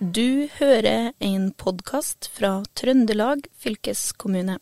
Du 0.00 0.48
hører 0.58 1.12
en 1.24 1.52
podkast 1.56 2.26
fra 2.28 2.64
Trøndelag 2.76 3.46
fylkeskommune. 3.56 4.58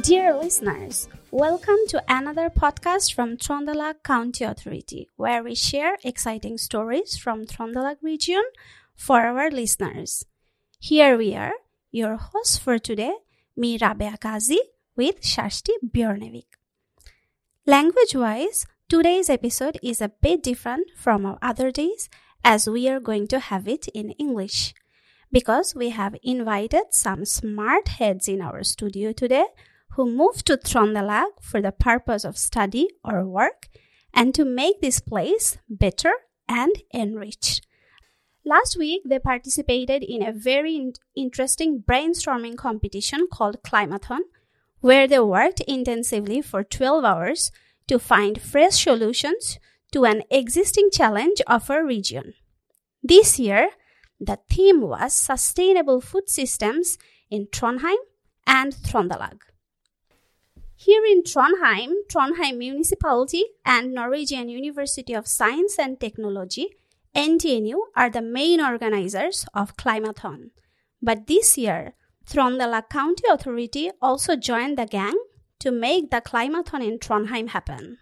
Dear 0.00 0.42
listeners, 0.42 1.08
welcome 1.30 1.76
to 1.90 2.00
another 2.08 2.48
podcast 2.48 3.14
from 3.14 3.36
Trondelag 3.36 4.02
County 4.02 4.44
Authority, 4.44 5.08
where 5.18 5.42
we 5.42 5.54
share 5.54 5.98
exciting 6.02 6.56
stories 6.56 7.18
from 7.18 7.44
Trondelag 7.44 7.96
region 8.02 8.44
for 8.96 9.20
our 9.20 9.50
listeners. 9.50 10.24
Here 10.80 11.18
we 11.18 11.34
are, 11.34 11.52
your 11.92 12.16
hosts 12.16 12.56
for 12.56 12.78
today, 12.78 13.12
me 13.54 13.78
Rabea 13.78 14.18
Kazi 14.18 14.60
with 14.96 15.20
Shashti 15.20 15.76
Bjornevik. 15.84 16.59
Language 17.66 18.14
wise, 18.14 18.64
today's 18.88 19.28
episode 19.28 19.78
is 19.82 20.00
a 20.00 20.08
bit 20.08 20.42
different 20.42 20.90
from 20.96 21.26
our 21.26 21.38
other 21.42 21.70
days 21.70 22.08
as 22.42 22.66
we 22.66 22.88
are 22.88 22.98
going 22.98 23.28
to 23.28 23.38
have 23.38 23.68
it 23.68 23.86
in 23.88 24.12
English. 24.12 24.72
Because 25.30 25.74
we 25.74 25.90
have 25.90 26.16
invited 26.22 26.84
some 26.92 27.26
smart 27.26 27.88
heads 27.88 28.28
in 28.28 28.40
our 28.40 28.62
studio 28.62 29.12
today 29.12 29.44
who 29.90 30.10
moved 30.10 30.46
to 30.46 30.56
Trondelag 30.56 31.42
for 31.42 31.60
the 31.60 31.70
purpose 31.70 32.24
of 32.24 32.38
study 32.38 32.88
or 33.04 33.26
work 33.26 33.68
and 34.14 34.34
to 34.34 34.46
make 34.46 34.80
this 34.80 34.98
place 34.98 35.58
better 35.68 36.12
and 36.48 36.72
enriched. 36.94 37.66
Last 38.42 38.78
week, 38.78 39.02
they 39.04 39.18
participated 39.18 40.02
in 40.02 40.22
a 40.22 40.32
very 40.32 40.76
in- 40.76 40.94
interesting 41.14 41.84
brainstorming 41.86 42.56
competition 42.56 43.28
called 43.30 43.62
Climathon, 43.62 44.20
where 44.80 45.06
they 45.06 45.20
worked 45.20 45.60
intensively 45.60 46.40
for 46.40 46.64
12 46.64 47.04
hours 47.04 47.52
to 47.86 47.98
find 47.98 48.40
fresh 48.40 48.84
solutions 48.84 49.58
to 49.92 50.04
an 50.04 50.22
existing 50.30 50.90
challenge 50.92 51.40
of 51.46 51.70
our 51.70 51.84
region. 51.84 52.34
This 53.02 53.38
year, 53.38 53.70
the 54.18 54.38
theme 54.50 54.82
was 54.82 55.14
Sustainable 55.14 56.00
Food 56.00 56.28
Systems 56.28 56.98
in 57.30 57.46
Trondheim 57.46 57.96
and 58.46 58.74
Trondelag. 58.74 59.40
Here 60.76 61.04
in 61.04 61.22
Trondheim, 61.22 61.92
Trondheim 62.08 62.56
Municipality 62.58 63.44
and 63.64 63.92
Norwegian 63.92 64.48
University 64.48 65.12
of 65.12 65.26
Science 65.26 65.78
and 65.78 66.00
Technology, 66.00 66.68
NTNU, 67.14 67.74
are 67.96 68.08
the 68.08 68.22
main 68.22 68.60
organizers 68.60 69.44
of 69.52 69.76
Climathon. 69.76 70.50
But 71.02 71.26
this 71.26 71.58
year, 71.58 71.94
Trøndelag 72.30 72.88
County 72.88 73.24
Authority 73.28 73.90
also 74.00 74.36
joined 74.36 74.78
the 74.78 74.86
gang 74.86 75.18
to 75.58 75.72
make 75.72 76.10
the 76.10 76.20
Climathon 76.20 76.80
in 76.80 76.98
Trondheim 77.00 77.48
happen. 77.48 77.98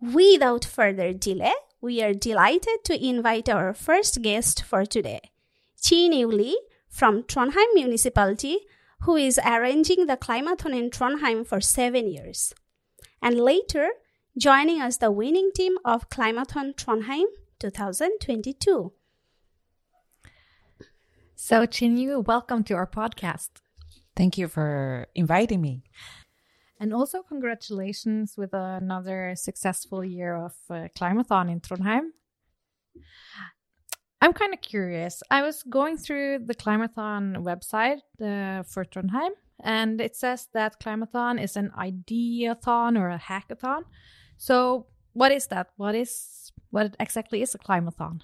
Without 0.00 0.64
further 0.64 1.12
delay, 1.12 1.54
we 1.80 2.00
are 2.00 2.14
delighted 2.14 2.84
to 2.84 3.04
invite 3.04 3.48
our 3.48 3.74
first 3.74 4.22
guest 4.22 4.62
for 4.62 4.86
today, 4.86 5.20
Chin 5.82 6.12
Yu 6.12 6.28
Lee 6.28 6.60
from 6.88 7.24
Trondheim 7.24 7.74
Municipality, 7.74 8.58
who 9.00 9.16
is 9.16 9.40
arranging 9.44 10.06
the 10.06 10.16
Climathon 10.16 10.78
in 10.78 10.90
Trondheim 10.90 11.44
for 11.44 11.60
seven 11.60 12.08
years. 12.08 12.54
And 13.20 13.40
later, 13.40 13.88
joining 14.38 14.80
us 14.80 14.98
the 14.98 15.10
winning 15.10 15.50
team 15.56 15.76
of 15.84 16.08
Climathon 16.08 16.76
Trondheim 16.76 17.26
2022. 17.58 18.92
So, 21.46 21.66
Chinyu, 21.66 22.24
welcome 22.24 22.64
to 22.64 22.74
our 22.74 22.86
podcast. 22.86 23.50
Thank 24.16 24.38
you 24.38 24.48
for 24.48 25.08
inviting 25.14 25.60
me. 25.60 25.82
And 26.80 26.94
also, 26.94 27.20
congratulations 27.20 28.32
with 28.38 28.54
another 28.54 29.34
successful 29.36 30.02
year 30.02 30.36
of 30.36 30.54
uh, 30.70 30.88
Climathon 30.98 31.52
in 31.52 31.60
Trondheim. 31.60 32.12
I'm 34.22 34.32
kind 34.32 34.54
of 34.54 34.62
curious. 34.62 35.22
I 35.30 35.42
was 35.42 35.62
going 35.64 35.98
through 35.98 36.46
the 36.46 36.54
Climathon 36.54 37.36
website 37.36 38.00
uh, 38.22 38.62
for 38.62 38.86
Trondheim, 38.86 39.32
and 39.62 40.00
it 40.00 40.16
says 40.16 40.48
that 40.54 40.80
Climathon 40.80 41.38
is 41.38 41.56
an 41.56 41.72
ideathon 41.78 42.98
or 42.98 43.10
a 43.10 43.18
hackathon. 43.18 43.82
So, 44.38 44.86
what 45.12 45.30
is 45.30 45.48
that? 45.48 45.72
What 45.76 45.94
is 45.94 46.52
what 46.70 46.96
exactly 46.98 47.42
is 47.42 47.54
a 47.54 47.58
Climathon? 47.58 48.22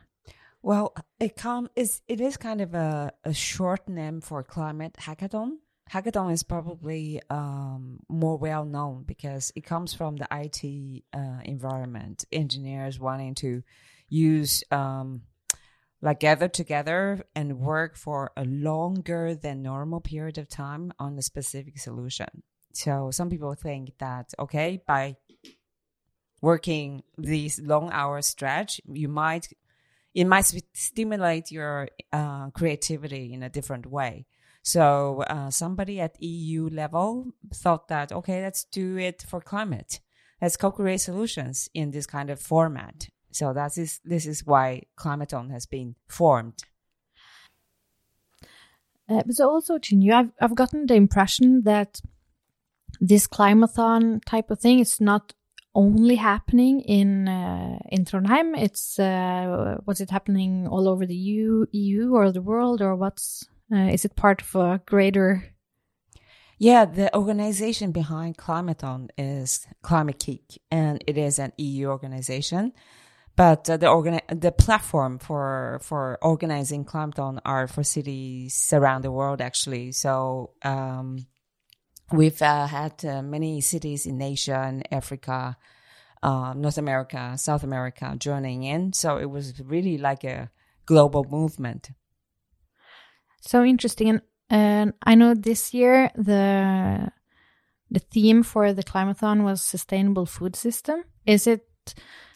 Well, 0.63 0.95
it 1.19 1.37
com- 1.37 1.71
is 1.75 2.03
it 2.07 2.21
is 2.21 2.37
kind 2.37 2.61
of 2.61 2.75
a, 2.75 3.13
a 3.25 3.33
short 3.33 3.89
name 3.89 4.21
for 4.21 4.43
climate 4.43 4.97
hackathon. 5.01 5.53
Hackathon 5.91 6.33
is 6.33 6.43
probably 6.43 7.21
um, 7.31 8.01
more 8.09 8.37
well 8.37 8.65
known 8.65 9.05
because 9.05 9.51
it 9.57 9.65
comes 9.65 9.95
from 9.95 10.17
the 10.17 10.29
IT 10.31 11.03
uh, 11.13 11.41
environment. 11.45 12.25
Engineers 12.31 13.01
wanting 13.01 13.35
to 13.37 13.63
use 14.09 14.63
um, 14.71 15.23
like 16.03 16.21
gather 16.21 16.49
together 16.49 17.25
and 17.35 17.59
work 17.59 17.97
for 17.97 18.31
a 18.37 18.45
longer 18.45 19.35
than 19.35 19.63
normal 19.63 20.01
period 20.01 20.39
of 20.39 20.49
time 20.49 20.93
on 20.99 21.19
a 21.19 21.23
specific 21.23 21.79
solution. 21.79 22.43
So 22.73 23.11
some 23.11 23.31
people 23.31 23.55
think 23.55 23.99
that 23.99 24.33
okay, 24.39 24.83
by 24.87 25.17
working 26.41 27.03
these 27.19 27.61
long 27.61 27.91
hour 27.93 28.23
stretch, 28.23 28.81
you 28.87 29.09
might 29.09 29.49
it 30.15 30.25
might 30.25 30.53
stimulate 30.73 31.51
your 31.51 31.89
uh, 32.13 32.51
creativity 32.51 33.33
in 33.33 33.43
a 33.43 33.49
different 33.49 33.87
way. 33.87 34.27
So 34.63 35.23
uh, 35.23 35.51
somebody 35.51 36.01
at 36.01 36.21
EU 36.23 36.69
level 36.69 37.33
thought 37.55 37.89
that 37.89 38.13
okay, 38.13 38.43
let's 38.43 38.65
do 38.65 38.99
it 38.99 39.23
for 39.23 39.41
climate. 39.41 40.01
Let's 40.43 40.57
co-create 40.57 41.01
solutions 41.01 41.69
in 41.75 41.91
this 41.91 42.07
kind 42.07 42.31
of 42.31 42.41
format. 42.41 43.09
So 43.31 43.53
that 43.53 43.79
is 43.79 44.01
this 44.05 44.27
is 44.27 44.45
why 44.45 44.83
Climathon 44.99 45.51
has 45.51 45.67
been 45.67 45.95
formed. 46.09 46.63
Uh, 49.09 49.23
but 49.27 49.41
also, 49.41 49.79
Chinyu, 49.79 50.13
I've 50.13 50.31
I've 50.41 50.55
gotten 50.55 50.87
the 50.87 50.95
impression 50.95 51.63
that 51.65 52.01
this 53.01 53.27
Climathon 53.27 54.23
type 54.25 54.51
of 54.51 54.61
thing 54.61 54.79
is 54.81 55.01
not 55.01 55.33
only 55.81 56.17
happening 56.17 56.81
in 56.81 57.27
uh, 57.27 57.79
in 57.89 58.05
Trondheim. 58.05 58.49
It's 58.67 58.99
uh, 58.99 59.79
was 59.87 60.01
it 60.01 60.11
happening 60.11 60.69
all 60.69 60.87
over 60.89 61.07
the 61.07 61.17
EU, 61.17 61.67
EU 61.73 62.15
or 62.15 62.31
the 62.33 62.43
world, 62.43 62.83
or 62.83 62.95
what's 62.97 63.49
uh, 63.73 63.89
is 63.97 64.05
it 64.05 64.15
part 64.15 64.43
of 64.43 64.55
a 64.55 64.81
greater? 64.85 65.29
Yeah, 66.59 66.85
the 66.85 67.09
organization 67.17 67.93
behind 67.93 68.37
Climathon 68.37 69.09
is 69.17 69.67
Climate-KIC, 69.81 70.59
and 70.71 71.03
it 71.07 71.17
is 71.17 71.39
an 71.39 71.53
EU 71.57 71.87
organization. 71.87 72.73
But 73.35 73.71
uh, 73.71 73.79
the 73.79 73.87
organi- 73.87 74.41
the 74.41 74.53
platform 74.53 75.19
for 75.19 75.81
for 75.83 76.19
organizing 76.21 76.85
Climathon 76.85 77.41
are 77.45 77.67
for 77.67 77.83
cities 77.83 78.71
around 78.73 79.03
the 79.03 79.13
world, 79.13 79.41
actually. 79.41 79.93
So. 79.93 80.51
Um, 80.63 81.27
We've 82.13 82.43
uh, 82.43 82.67
had 82.67 83.05
uh, 83.05 83.23
many 83.23 83.61
cities 83.61 84.07
in 84.07 84.21
Asia 84.21 84.65
and 84.67 84.87
Africa, 84.93 85.57
uh, 86.23 86.55
North 86.55 86.79
America, 86.79 87.35
South 87.37 87.63
America 87.63 88.15
joining 88.19 88.65
in. 88.65 88.93
So 88.93 89.17
it 89.17 89.31
was 89.31 89.61
really 89.61 89.97
like 89.97 90.25
a 90.25 90.51
global 90.87 91.25
movement. 91.25 91.91
So 93.41 93.65
interesting. 93.65 94.09
And, 94.09 94.23
and 94.49 94.95
I 95.05 95.15
know 95.15 95.35
this 95.35 95.73
year 95.73 96.11
the 96.17 97.13
the 97.93 98.01
theme 98.01 98.43
for 98.43 98.73
the 98.73 98.85
Climathon 98.85 99.43
was 99.43 99.63
sustainable 99.63 100.27
food 100.27 100.55
system. 100.55 101.03
Is 101.27 101.47
it 101.47 101.67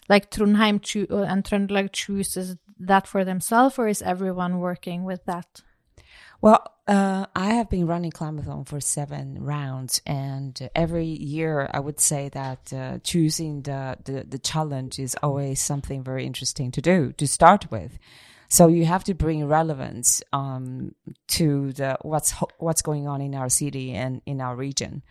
like 0.08 0.30
Trondheim 0.30 0.82
cho- 0.82 1.22
and 1.22 1.44
Trøndelag 1.44 1.92
chooses 1.92 2.56
that 2.78 3.06
for 3.06 3.24
themselves, 3.24 3.78
or 3.78 3.86
is 3.88 4.02
everyone 4.02 4.58
working 4.58 5.04
with 5.04 5.24
that? 5.26 5.62
Well, 6.40 6.73
uh, 6.86 7.26
I 7.34 7.54
have 7.54 7.70
been 7.70 7.86
running 7.86 8.10
Climathon 8.10 8.66
for 8.66 8.80
seven 8.80 9.42
rounds, 9.42 10.02
and 10.06 10.68
every 10.74 11.06
year 11.06 11.68
I 11.72 11.80
would 11.80 11.98
say 11.98 12.28
that 12.30 12.72
uh, 12.72 12.98
choosing 13.02 13.62
the, 13.62 13.96
the, 14.04 14.24
the 14.28 14.38
challenge 14.38 14.98
is 14.98 15.16
always 15.22 15.62
something 15.62 16.02
very 16.04 16.26
interesting 16.26 16.70
to 16.72 16.82
do 16.82 17.12
to 17.12 17.26
start 17.26 17.70
with. 17.70 17.98
So 18.48 18.68
you 18.68 18.84
have 18.84 19.04
to 19.04 19.14
bring 19.14 19.46
relevance 19.48 20.22
um, 20.32 20.94
to 21.28 21.72
the 21.72 21.96
what's 22.02 22.32
what's 22.58 22.82
going 22.82 23.08
on 23.08 23.20
in 23.20 23.34
our 23.34 23.48
city 23.48 23.92
and 23.92 24.20
in 24.26 24.40
our 24.40 24.54
region. 24.54 25.02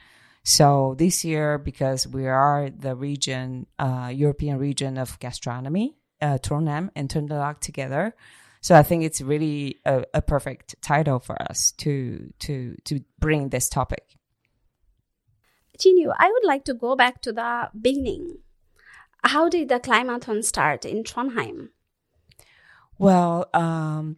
So 0.44 0.96
this 0.98 1.26
year, 1.26 1.58
because 1.58 2.08
we 2.08 2.28
are 2.28 2.70
the 2.70 2.96
region, 2.96 3.66
uh, 3.80 4.12
European 4.14 4.60
region 4.60 4.98
of 4.98 5.18
gastronomy, 5.20 5.96
uh, 6.22 6.38
Trondheim 6.38 6.90
and 6.96 7.10
Trøndelag 7.10 7.60
together. 7.60 8.16
So 8.64 8.76
I 8.76 8.82
think 8.82 9.04
it's 9.04 9.20
really 9.20 9.82
a, 9.86 10.06
a, 10.14 10.22
perfect 10.22 10.82
title 10.82 11.20
for 11.20 11.40
us 11.42 11.74
to 11.80 12.32
to 12.40 12.78
to 12.86 13.02
bring 13.20 13.50
this 13.50 13.68
topic. 13.68 14.16
Chinyu, 15.78 16.14
I 16.18 16.32
would 16.32 16.46
like 16.46 16.64
to 16.66 16.74
go 16.74 16.96
back 16.96 17.22
to 17.24 17.34
the 17.34 17.70
beginning. 17.80 18.38
How 19.22 19.50
did 19.50 19.68
the 19.68 19.82
Climathon 19.82 20.46
start 20.46 20.86
in 20.86 21.04
Trondheim? 21.04 21.70
Well, 22.98 23.50
um, 23.54 24.18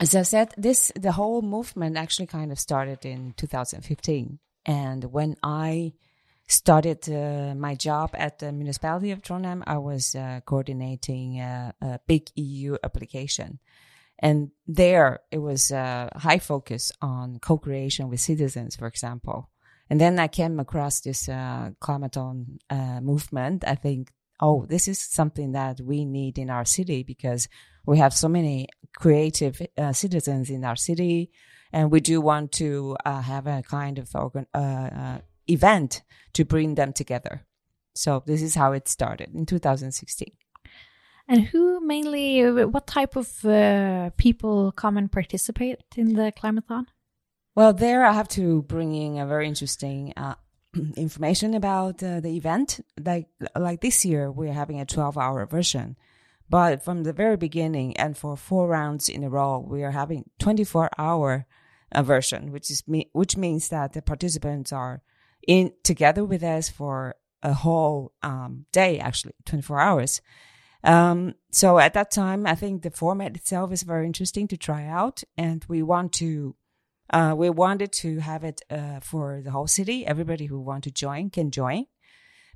as 0.00 0.14
I 0.14 0.22
said, 0.22 0.54
this 0.56 0.90
the 0.96 1.12
whole 1.12 1.42
movement 1.42 1.98
actually 1.98 2.28
kind 2.28 2.52
of 2.52 2.58
started 2.58 3.04
in 3.04 3.34
2015, 3.36 4.38
and 4.64 5.04
when 5.12 5.36
I 5.42 5.92
started 6.46 7.08
uh, 7.08 7.54
my 7.54 7.74
job 7.74 8.10
at 8.14 8.38
the 8.38 8.52
municipality 8.52 9.10
of 9.10 9.22
Trondheim, 9.22 9.62
I 9.66 9.78
was 9.78 10.14
uh, 10.14 10.40
coordinating 10.44 11.40
a, 11.40 11.74
a, 11.80 12.00
big 12.06 12.28
EU 12.34 12.76
application. 12.84 13.58
And 14.18 14.50
there 14.66 15.20
it 15.30 15.38
was 15.38 15.70
a 15.70 16.10
high 16.16 16.38
focus 16.38 16.92
on 17.00 17.38
co-creation 17.40 18.08
with 18.08 18.20
citizens, 18.20 18.76
for 18.76 18.86
example. 18.86 19.50
And 19.90 20.00
then 20.00 20.18
I 20.18 20.28
came 20.28 20.60
across 20.60 21.00
this 21.00 21.28
uh, 21.28 21.70
Climathon 21.80 22.58
uh, 22.70 23.00
movement. 23.00 23.64
I 23.66 23.74
think, 23.74 24.12
oh, 24.40 24.64
this 24.66 24.88
is 24.88 24.98
something 24.98 25.52
that 25.52 25.80
we 25.80 26.04
need 26.04 26.38
in 26.38 26.50
our 26.50 26.64
city 26.64 27.02
because 27.02 27.48
we 27.84 27.98
have 27.98 28.14
so 28.14 28.28
many 28.28 28.68
creative 28.96 29.60
uh, 29.76 29.92
citizens 29.92 30.50
in 30.50 30.64
our 30.64 30.76
city. 30.76 31.30
And 31.72 31.90
we 31.90 32.00
do 32.00 32.20
want 32.20 32.52
to 32.52 32.96
uh, 33.04 33.22
have 33.22 33.46
a 33.46 33.62
kind 33.62 33.98
of 33.98 34.08
organ- 34.14 34.46
uh, 34.54 35.18
event 35.48 36.02
to 36.34 36.44
bring 36.44 36.74
them 36.74 36.92
together. 36.92 37.44
So 37.94 38.22
this 38.26 38.42
is 38.42 38.54
how 38.54 38.72
it 38.72 38.88
started 38.88 39.34
in 39.34 39.46
2016. 39.46 40.32
And 41.28 41.44
who 41.44 41.80
mainly, 41.80 42.42
what 42.64 42.86
type 42.86 43.16
of 43.16 43.44
uh, 43.44 44.10
people 44.16 44.72
come 44.72 44.96
and 44.96 45.10
participate 45.10 45.80
in 45.96 46.14
the 46.14 46.32
Climathon? 46.32 46.86
Well, 47.54 47.72
there 47.72 48.04
I 48.04 48.12
have 48.12 48.28
to 48.30 48.62
bring 48.62 48.94
in 48.94 49.18
a 49.18 49.26
very 49.26 49.46
interesting 49.46 50.14
uh, 50.16 50.34
information 50.96 51.54
about 51.54 52.02
uh, 52.02 52.20
the 52.20 52.36
event. 52.36 52.80
Like 52.98 53.28
like 53.54 53.82
this 53.82 54.04
year, 54.04 54.30
we're 54.30 54.52
having 54.52 54.80
a 54.80 54.86
12-hour 54.86 55.46
version, 55.46 55.96
but 56.48 56.82
from 56.82 57.04
the 57.04 57.12
very 57.12 57.36
beginning 57.36 57.96
and 57.98 58.16
for 58.16 58.36
four 58.36 58.68
rounds 58.68 59.08
in 59.08 59.22
a 59.22 59.28
row, 59.28 59.58
we 59.58 59.84
are 59.84 59.90
having 59.90 60.30
24-hour 60.40 61.46
uh, 61.92 62.02
version, 62.02 62.52
which 62.52 62.70
is 62.70 62.88
me- 62.88 63.10
which 63.12 63.36
means 63.36 63.68
that 63.68 63.92
the 63.92 64.02
participants 64.02 64.72
are 64.72 65.02
in 65.46 65.72
together 65.82 66.24
with 66.24 66.42
us 66.42 66.68
for 66.68 67.16
a 67.42 67.52
whole 67.52 68.12
um, 68.22 68.66
day, 68.72 68.98
actually 68.98 69.34
24 69.46 69.80
hours. 69.80 70.20
Um, 70.84 71.34
so 71.50 71.78
at 71.78 71.94
that 71.94 72.10
time, 72.10 72.46
I 72.46 72.54
think 72.54 72.82
the 72.82 72.90
format 72.90 73.36
itself 73.36 73.72
is 73.72 73.82
very 73.82 74.06
interesting 74.06 74.48
to 74.48 74.56
try 74.56 74.86
out, 74.86 75.22
and 75.36 75.64
we 75.68 75.82
want 75.82 76.12
to. 76.14 76.56
Uh, 77.10 77.34
we 77.36 77.50
wanted 77.50 77.92
to 77.92 78.20
have 78.20 78.42
it 78.42 78.62
uh, 78.70 78.98
for 79.00 79.42
the 79.44 79.50
whole 79.50 79.66
city. 79.66 80.06
Everybody 80.06 80.46
who 80.46 80.58
want 80.58 80.84
to 80.84 80.90
join 80.90 81.28
can 81.28 81.50
join. 81.50 81.84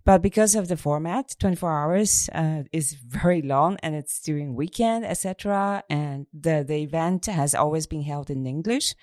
But 0.06 0.22
because 0.22 0.54
of 0.54 0.68
the 0.68 0.76
format, 0.76 1.34
24 1.40 1.72
hours 1.72 2.30
uh, 2.32 2.62
is 2.72 2.94
very 2.94 3.42
long 3.42 3.76
and 3.82 3.94
it's 3.94 4.20
during 4.20 4.54
weekend, 4.54 5.04
etc. 5.04 5.82
And 5.90 6.26
the, 6.32 6.64
the 6.66 6.76
event 6.76 7.26
has 7.26 7.56
always 7.56 7.88
been 7.88 8.02
held 8.02 8.30
in 8.30 8.46
English. 8.46 8.94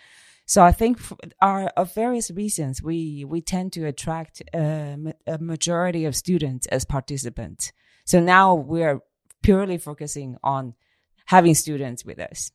So 0.45 0.61
I 0.61 0.71
think 0.71 0.99
our 1.41 1.67
of 1.77 1.93
various 1.95 2.29
reasons 2.31 2.81
we 2.83 3.25
we 3.25 3.41
tend 3.41 3.73
to 3.73 3.85
attract 3.85 4.41
uh, 4.53 4.57
a, 4.57 5.13
a 5.27 5.37
majority 5.37 6.05
of 6.05 6.15
students 6.15 6.67
as 6.67 6.85
participants. 6.85 7.71
So 8.05 8.19
now 8.19 8.53
we're 8.53 9.01
purely 9.41 9.77
focusing 9.77 10.37
on 10.43 10.73
having 11.25 11.55
students 11.55 12.03
with 12.03 12.19
us. 12.19 12.51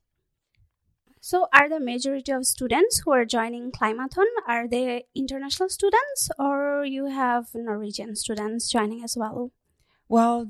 So, 1.21 1.49
are 1.53 1.69
the 1.69 1.81
majority 1.81 2.33
of 2.33 2.47
students 2.47 3.01
who 3.01 3.11
are 3.11 3.25
joining 3.25 3.73
Climathon 3.73 4.27
are 4.47 4.69
they 4.69 5.07
international 5.15 5.69
students, 5.69 6.31
or 6.39 6.85
you 6.87 7.07
have 7.07 7.49
Norwegian 7.55 8.15
students 8.15 8.71
joining 8.71 9.03
as 9.03 9.17
well? 9.17 9.51
Well, 10.09 10.47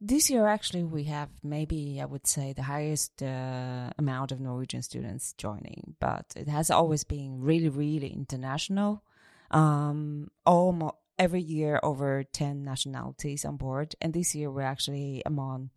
this 0.00 0.30
year 0.30 0.46
actually 0.46 0.84
we 0.84 1.04
have 1.04 1.28
maybe 1.42 2.00
I 2.00 2.04
would 2.04 2.26
say 2.26 2.52
the 2.52 2.62
highest 2.62 3.22
uh, 3.22 3.90
amount 3.98 4.30
of 4.30 4.40
Norwegian 4.40 4.82
students 4.82 5.34
joining, 5.36 5.96
but 5.98 6.26
it 6.36 6.48
has 6.48 6.70
always 6.70 7.04
been 7.04 7.40
really, 7.40 7.68
really 7.68 8.08
international. 8.08 9.02
Um, 9.50 10.30
almost 10.44 10.94
every 11.18 11.40
year 11.40 11.80
over 11.82 12.22
10 12.22 12.64
nationalities 12.64 13.44
on 13.44 13.56
board. 13.56 13.94
And 14.00 14.14
this 14.14 14.34
year 14.34 14.50
we're 14.50 14.62
actually 14.62 15.22
among 15.26 15.70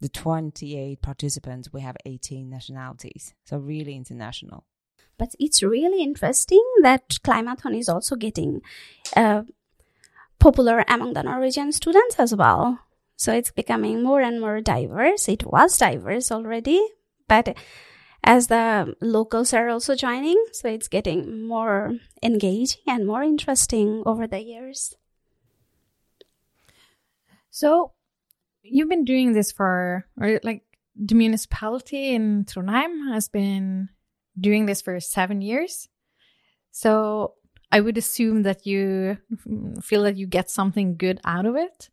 the 0.00 0.08
28 0.08 1.00
participants, 1.00 1.72
we 1.72 1.80
have 1.80 1.96
18 2.04 2.50
nationalities. 2.50 3.34
So 3.44 3.56
really 3.56 3.94
international. 3.96 4.64
But 5.16 5.34
it's 5.38 5.62
really 5.62 6.02
interesting 6.02 6.64
that 6.82 7.08
Climathon 7.22 7.78
is 7.78 7.88
also 7.88 8.16
getting 8.16 8.62
uh, 9.16 9.42
popular 10.42 10.84
among 10.88 11.14
the 11.14 11.22
Norwegian 11.22 11.70
students 11.70 12.16
as 12.18 12.34
well. 12.34 12.80
So 13.14 13.32
it's 13.32 13.52
becoming 13.52 14.02
more 14.02 14.20
and 14.20 14.40
more 14.40 14.60
diverse. 14.60 15.28
It 15.28 15.46
was 15.46 15.78
diverse 15.78 16.32
already, 16.32 16.84
but 17.28 17.56
as 18.24 18.48
the 18.48 18.96
locals 19.00 19.54
are 19.54 19.68
also 19.68 19.94
joining, 19.94 20.44
so 20.50 20.68
it's 20.68 20.88
getting 20.88 21.46
more 21.46 21.92
engaging 22.24 22.82
and 22.88 23.06
more 23.06 23.22
interesting 23.22 24.02
over 24.04 24.26
the 24.26 24.42
years. 24.42 24.96
So 27.50 27.92
you've 28.64 28.88
been 28.88 29.04
doing 29.04 29.34
this 29.34 29.52
for, 29.52 30.06
or 30.20 30.40
like 30.42 30.64
the 30.96 31.14
municipality 31.14 32.14
in 32.16 32.46
Trondheim 32.46 33.12
has 33.12 33.28
been 33.28 33.90
doing 34.38 34.66
this 34.66 34.82
for 34.82 34.98
seven 34.98 35.40
years. 35.40 35.88
So 36.72 37.34
I 37.72 37.80
would 37.80 37.96
assume 37.96 38.42
that 38.42 38.66
you 38.66 39.16
feel 39.82 40.02
that 40.02 40.18
you 40.18 40.26
get 40.26 40.50
something 40.50 40.96
good 40.96 41.20
out 41.24 41.46
of 41.46 41.56
it. 41.56 41.88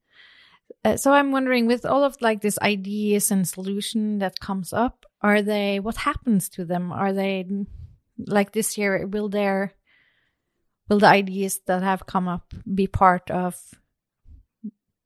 Uh, 0.83 0.97
so 0.97 1.13
I'm 1.13 1.31
wondering, 1.31 1.65
with 1.67 1.85
all 1.85 2.03
of 2.03 2.21
like 2.21 2.41
these 2.41 2.59
ideas 2.59 3.31
and 3.31 3.47
solution 3.47 4.19
that 4.19 4.39
comes 4.41 4.73
up, 4.73 5.05
are 5.21 5.41
they 5.41 5.79
what 5.79 5.97
happens 5.97 6.49
to 6.49 6.65
them? 6.65 6.91
Are 6.91 7.13
they 7.13 7.45
like 8.17 8.51
this 8.51 8.77
year? 8.77 9.07
Will 9.07 9.29
there 9.29 9.73
will 10.89 10.99
the 10.99 11.07
ideas 11.07 11.61
that 11.67 11.81
have 11.81 12.05
come 12.05 12.27
up 12.27 12.53
be 12.73 12.87
part 12.87 13.31
of 13.31 13.55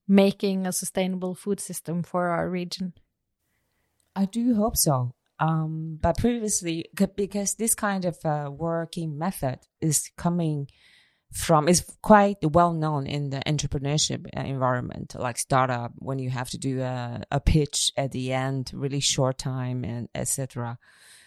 making 0.08 0.66
a 0.66 0.72
sustainable 0.72 1.36
food 1.36 1.60
system 1.60 2.04
for 2.04 2.30
our 2.30 2.50
region? 2.50 2.94
I 4.16 4.26
do 4.26 4.56
hope 4.56 4.78
so. 4.78 5.14
Um, 5.44 6.00
but 6.02 6.18
previously, 6.18 6.86
because 7.16 7.56
this 7.56 7.76
kind 7.76 8.06
of 8.06 8.18
uh, 8.24 8.50
working 8.50 9.18
method 9.18 9.60
is 9.82 10.10
coming 10.18 10.68
from 11.34 11.68
is 11.68 11.84
quite 12.02 12.38
well 12.44 12.72
known 12.72 13.08
in 13.08 13.30
the 13.30 13.42
entrepreneurship 13.46 14.26
uh, 14.38 14.42
environment, 14.42 15.16
like 15.20 15.38
startup, 15.38 15.92
when 15.98 16.20
you 16.20 16.30
have 16.30 16.50
to 16.52 16.58
do 16.58 16.82
a, 16.82 17.24
a 17.30 17.40
pitch 17.42 17.92
at 17.98 18.12
the 18.12 18.32
end, 18.32 18.72
really 18.74 19.02
short 19.02 19.38
time, 19.38 19.84
and 19.84 20.08
etc. 20.16 20.78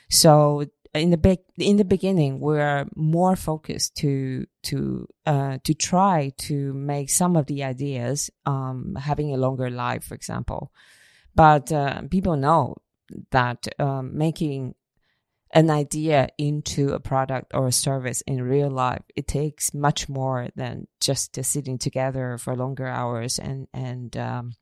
So 0.09 0.65
in 0.95 1.11
the 1.11 1.19
big 1.19 1.41
in 1.59 1.77
the 1.77 1.85
beginning, 1.85 2.41
we're 2.41 2.87
more 2.95 3.37
focused 3.37 3.97
to 3.97 4.47
to 4.63 5.07
uh, 5.27 5.59
to 5.65 5.75
try 5.75 6.33
to 6.39 6.73
make 6.73 7.11
some 7.11 7.37
of 7.37 7.47
the 7.47 7.65
ideas 7.65 8.31
um, 8.47 8.97
having 8.99 9.35
a 9.35 9.37
longer 9.37 9.69
life, 9.69 10.05
for 10.05 10.15
example. 10.15 10.73
But 11.35 11.71
uh, 11.71 12.01
people 12.11 12.37
know 12.37 12.77
that 13.31 13.67
um, 13.79 14.17
making 14.17 14.75
an 15.53 15.71
idea 15.71 16.29
into 16.39 16.93
a 16.93 17.01
product 17.01 17.53
or 17.55 17.69
a 17.69 17.73
service 17.73 18.21
in 18.23 18.43
real 18.43 18.69
life 18.69 19.03
it 19.15 19.29
takes 19.29 19.73
much 19.73 20.09
more 20.09 20.49
than 20.57 20.87
just 21.01 21.43
sitting 21.45 21.79
together 21.79 22.37
for 22.37 22.57
longer 22.57 22.87
hours 22.87 23.39
and 23.39 23.69
and 23.73 24.17
um, 24.17 24.53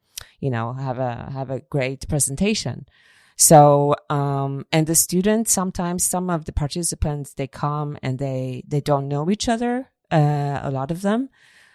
you 0.41 0.51
know 0.51 0.73
have 0.73 0.99
a 0.99 1.31
have 1.33 1.51
a 1.51 1.61
great 1.61 2.09
presentation. 2.09 2.87
So 3.37 3.97
um, 4.11 4.67
and 4.71 4.87
the 4.87 4.95
students 4.95 5.53
sometimes 5.53 6.07
some 6.07 6.31
of 6.31 6.45
the 6.45 6.53
participants 6.53 7.35
they 7.35 7.49
come 7.49 7.99
and 8.03 8.19
they 8.19 8.63
they 8.67 8.81
don't 8.81 9.09
know 9.09 9.29
each 9.31 9.49
other 9.49 9.91
uh, 10.11 10.61
a 10.63 10.71
lot 10.71 10.91
of 10.91 11.03
them. 11.03 11.31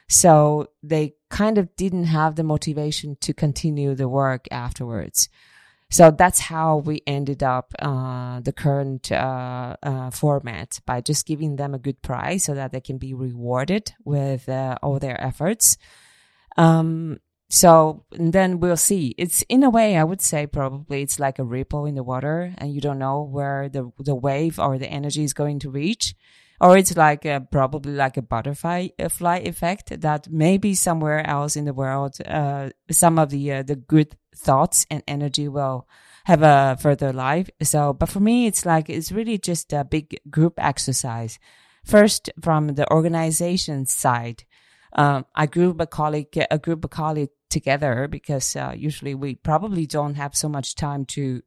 So 0.08 0.70
they 0.82 1.16
kind 1.30 1.58
of 1.58 1.76
didn't 1.76 2.06
have 2.06 2.36
the 2.36 2.44
motivation 2.44 3.18
to 3.22 3.34
continue 3.34 3.94
the 3.94 4.08
work 4.08 4.48
afterwards 4.50 5.30
so 5.92 6.12
that's 6.12 6.40
how 6.40 6.78
we 6.78 7.02
ended 7.08 7.42
up 7.42 7.74
uh, 7.80 8.40
the 8.42 8.54
current 8.54 9.12
uh, 9.12 9.76
uh, 9.82 10.12
format 10.12 10.80
by 10.86 11.02
just 11.02 11.26
giving 11.26 11.56
them 11.56 11.74
a 11.74 11.80
good 11.80 12.02
prize 12.02 12.44
so 12.44 12.54
that 12.54 12.72
they 12.72 12.82
can 12.82 12.98
be 12.98 13.14
rewarded 13.14 13.94
with 14.06 14.48
uh, 14.48 14.78
all 14.84 15.00
their 15.00 15.20
efforts. 15.22 15.78
Um, 16.58 17.18
so 17.50 18.06
then 18.12 18.60
we'll 18.60 18.78
see. 18.78 19.16
It's 19.18 19.42
in 19.50 19.64
a 19.64 19.72
way, 19.72 19.98
I 19.98 20.04
would 20.04 20.22
say 20.22 20.46
probably 20.46 21.02
it's 21.02 21.20
like 21.20 21.40
a 21.40 21.44
ripple 21.44 21.88
in 21.88 21.96
the 21.96 22.04
water, 22.04 22.54
and 22.60 22.72
you 22.72 22.82
don't 22.82 23.00
know 23.00 23.24
where 23.24 23.68
the 23.70 23.92
the 23.98 24.14
wave 24.14 24.60
or 24.60 24.78
the 24.78 24.88
energy 24.88 25.24
is 25.24 25.34
going 25.34 25.60
to 25.60 25.72
reach 25.72 26.14
or 26.62 26.78
it's 26.78 26.96
like 26.96 27.26
a, 27.26 27.46
probably 27.52 27.94
like 27.94 28.18
a 28.18 28.22
butterfly 28.22 28.90
fly 29.10 29.38
effect 29.38 30.02
that 30.02 30.28
maybe 30.30 30.74
somewhere 30.74 31.26
else 31.26 31.56
in 31.56 31.66
the 31.66 31.74
world, 31.74 32.18
uh, 32.26 32.70
some 32.92 33.18
of 33.18 33.30
the 33.30 33.52
uh, 33.52 33.64
the 33.64 33.76
good 33.76 34.16
thoughts 34.40 34.86
and 34.90 35.04
energy 35.08 35.48
will 35.48 35.88
have 36.26 36.42
a 36.42 36.78
further 36.80 37.12
life. 37.14 37.50
So, 37.64 37.94
but 37.94 38.10
for 38.10 38.20
me, 38.20 38.48
it's 38.48 38.66
like 38.66 38.90
it's 38.90 39.12
really 39.12 39.38
just 39.38 39.74
a 39.74 39.84
big 39.84 40.20
group 40.30 40.54
exercise. 40.58 41.40
First, 41.86 42.30
from 42.42 42.76
the 42.76 42.92
organization 42.92 43.86
side, 43.86 44.44
um, 44.94 45.26
I 45.36 45.46
group 45.46 45.80
a 45.80 45.88
colleague, 45.88 46.38
a 46.52 46.58
group 46.58 46.84
of 46.84 46.92
colleagues 46.92 47.34
together 47.50 48.08
because 48.08 48.56
uh, 48.56 48.74
usually 48.76 49.16
we 49.16 49.36
probably 49.36 49.86
don't 49.86 50.16
have 50.16 50.36
so 50.36 50.50
much 50.50 50.76
time 50.76 51.06
to 51.06 51.42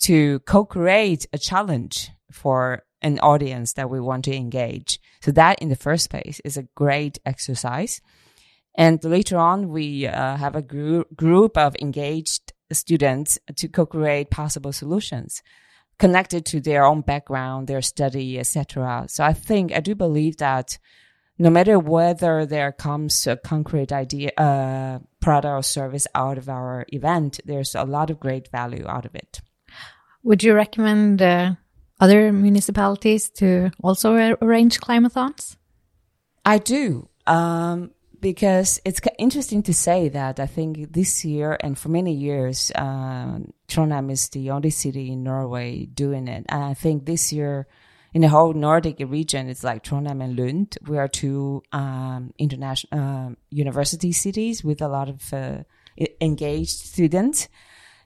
to 0.00 0.38
co-create 0.40 1.26
a 1.32 1.38
challenge 1.38 2.10
for 2.30 2.82
an 3.02 3.18
audience 3.20 3.72
that 3.74 3.90
we 3.90 4.00
want 4.00 4.24
to 4.24 4.34
engage. 4.34 5.00
So 5.20 5.32
that 5.32 5.60
in 5.60 5.68
the 5.68 5.76
first 5.76 6.10
place 6.10 6.40
is 6.44 6.56
a 6.56 6.68
great 6.74 7.18
exercise. 7.24 8.00
And 8.78 9.02
later 9.04 9.36
on, 9.36 9.70
we 9.70 10.06
uh, 10.06 10.36
have 10.36 10.54
a 10.54 10.62
group 10.62 11.14
group 11.16 11.58
of 11.58 11.74
engaged 11.82 12.52
students 12.72 13.38
to 13.56 13.68
co-create 13.68 14.30
possible 14.30 14.72
solutions 14.72 15.42
connected 15.98 16.46
to 16.46 16.60
their 16.60 16.84
own 16.84 17.00
background, 17.00 17.66
their 17.66 17.82
study, 17.82 18.38
etc. 18.38 19.06
So 19.08 19.24
I 19.24 19.32
think 19.32 19.72
I 19.72 19.80
do 19.80 19.96
believe 19.96 20.36
that 20.36 20.78
no 21.38 21.50
matter 21.50 21.76
whether 21.78 22.46
there 22.46 22.70
comes 22.70 23.26
a 23.26 23.36
concrete 23.36 23.92
idea, 23.92 24.30
uh, 24.36 25.00
product 25.20 25.52
or 25.52 25.62
service 25.62 26.06
out 26.14 26.38
of 26.38 26.48
our 26.48 26.86
event, 26.88 27.40
there's 27.44 27.74
a 27.74 27.84
lot 27.84 28.10
of 28.10 28.20
great 28.20 28.48
value 28.52 28.86
out 28.86 29.06
of 29.06 29.14
it. 29.16 29.40
Would 30.22 30.44
you 30.44 30.54
recommend 30.54 31.20
uh, 31.20 31.54
other 32.00 32.32
municipalities 32.32 33.28
to 33.30 33.72
also 33.82 34.36
arrange 34.40 34.78
climathons? 34.80 35.56
I 36.44 36.58
do. 36.58 37.08
Um, 37.26 37.90
because 38.20 38.80
it's 38.84 39.00
interesting 39.18 39.62
to 39.64 39.74
say 39.74 40.08
that 40.08 40.40
I 40.40 40.46
think 40.46 40.92
this 40.92 41.24
year 41.24 41.56
and 41.60 41.78
for 41.78 41.88
many 41.88 42.12
years, 42.12 42.72
uh, 42.74 43.38
Trondheim 43.68 44.10
is 44.10 44.28
the 44.30 44.50
only 44.50 44.70
city 44.70 45.12
in 45.12 45.22
Norway 45.22 45.86
doing 45.86 46.28
it. 46.28 46.44
And 46.48 46.64
I 46.64 46.74
think 46.74 47.06
this 47.06 47.32
year, 47.32 47.66
in 48.14 48.22
the 48.22 48.28
whole 48.28 48.52
Nordic 48.52 48.96
region, 49.00 49.48
it's 49.48 49.62
like 49.62 49.84
Trondheim 49.84 50.22
and 50.22 50.38
Lund. 50.38 50.78
We 50.86 50.98
are 50.98 51.08
two 51.08 51.62
um, 51.72 52.32
international 52.38 53.00
uh, 53.00 53.30
university 53.50 54.12
cities 54.12 54.64
with 54.64 54.82
a 54.82 54.88
lot 54.88 55.08
of 55.08 55.32
uh, 55.32 55.58
engaged 56.20 56.70
students. 56.70 57.48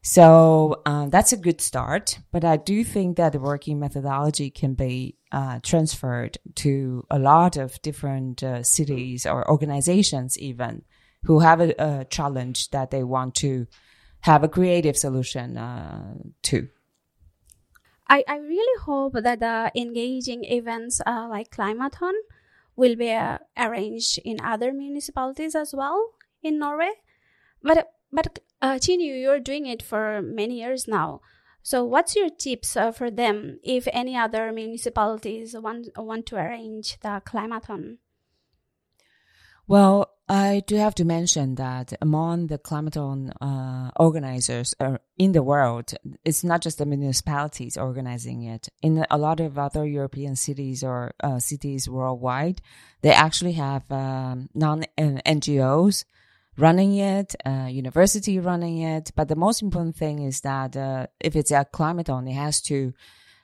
So 0.02 0.82
um, 0.84 1.10
that's 1.10 1.32
a 1.32 1.36
good 1.36 1.60
start. 1.60 2.18
But 2.32 2.44
I 2.44 2.56
do 2.56 2.82
think 2.82 3.16
that 3.16 3.32
the 3.32 3.38
working 3.38 3.78
methodology 3.78 4.50
can 4.50 4.74
be 4.74 5.16
uh, 5.30 5.60
transferred 5.62 6.38
to 6.56 7.06
a 7.08 7.18
lot 7.18 7.56
of 7.56 7.80
different 7.82 8.42
uh, 8.42 8.64
cities 8.64 9.24
or 9.24 9.48
organizations, 9.48 10.36
even 10.38 10.82
who 11.24 11.38
have 11.38 11.60
a, 11.60 11.74
a, 11.78 12.04
challenge 12.06 12.70
that 12.70 12.90
they 12.90 13.04
want 13.04 13.36
to 13.36 13.66
have 14.22 14.42
a 14.42 14.48
creative 14.48 14.96
solution 14.96 15.56
uh, 15.56 16.14
to. 16.42 16.68
I, 18.08 18.24
I 18.26 18.36
really 18.38 18.80
hope 18.82 19.14
that 19.14 19.38
the 19.38 19.70
engaging 19.76 20.44
events 20.44 21.00
uh, 21.06 21.28
like 21.30 21.50
Climathon 21.50 22.12
will 22.74 22.96
be 22.96 23.12
uh, 23.12 23.38
arranged 23.56 24.18
in 24.24 24.40
other 24.42 24.72
municipalities 24.72 25.54
as 25.54 25.72
well 25.72 26.10
in 26.42 26.58
Norway. 26.58 26.90
But 27.62 27.88
but 28.12 28.38
uh, 28.60 28.74
Chinyu, 28.74 29.20
you're 29.20 29.40
doing 29.40 29.66
it 29.66 29.82
for 29.82 30.22
many 30.22 30.60
years 30.60 30.86
now. 30.86 31.20
So, 31.62 31.84
what's 31.84 32.16
your 32.16 32.28
tips 32.28 32.76
uh, 32.76 32.90
for 32.90 33.10
them 33.10 33.60
if 33.62 33.86
any 33.92 34.16
other 34.16 34.52
municipalities 34.52 35.54
want 35.56 35.88
want 35.96 36.26
to 36.26 36.36
arrange 36.36 36.98
the 37.00 37.22
climathon? 37.24 37.98
Well, 39.68 40.10
I 40.28 40.62
do 40.66 40.76
have 40.76 40.94
to 40.96 41.04
mention 41.04 41.54
that 41.56 41.92
among 42.00 42.48
the 42.48 42.58
climathon 42.58 43.32
uh, 43.40 43.90
organizers 43.96 44.74
uh, 44.80 44.98
in 45.18 45.32
the 45.32 45.42
world, 45.42 45.94
it's 46.24 46.42
not 46.42 46.62
just 46.62 46.78
the 46.78 46.86
municipalities 46.86 47.76
organizing 47.76 48.42
it. 48.42 48.68
In 48.82 49.06
a 49.08 49.18
lot 49.18 49.38
of 49.40 49.58
other 49.58 49.86
European 49.86 50.34
cities 50.34 50.82
or 50.82 51.14
uh, 51.22 51.38
cities 51.38 51.88
worldwide, 51.88 52.60
they 53.02 53.12
actually 53.12 53.52
have 53.52 53.90
um, 53.92 54.48
non 54.54 54.84
NGOs 54.98 56.04
running 56.56 56.96
it, 56.96 57.34
uh, 57.44 57.68
university 57.70 58.38
running 58.38 58.78
it. 58.78 59.12
But 59.14 59.28
the 59.28 59.36
most 59.36 59.62
important 59.62 59.96
thing 59.96 60.20
is 60.20 60.40
that 60.42 60.76
uh, 60.76 61.06
if 61.20 61.36
it's 61.36 61.50
a 61.50 61.66
climathon, 61.72 62.28
it 62.28 62.34
has 62.34 62.60
to 62.62 62.92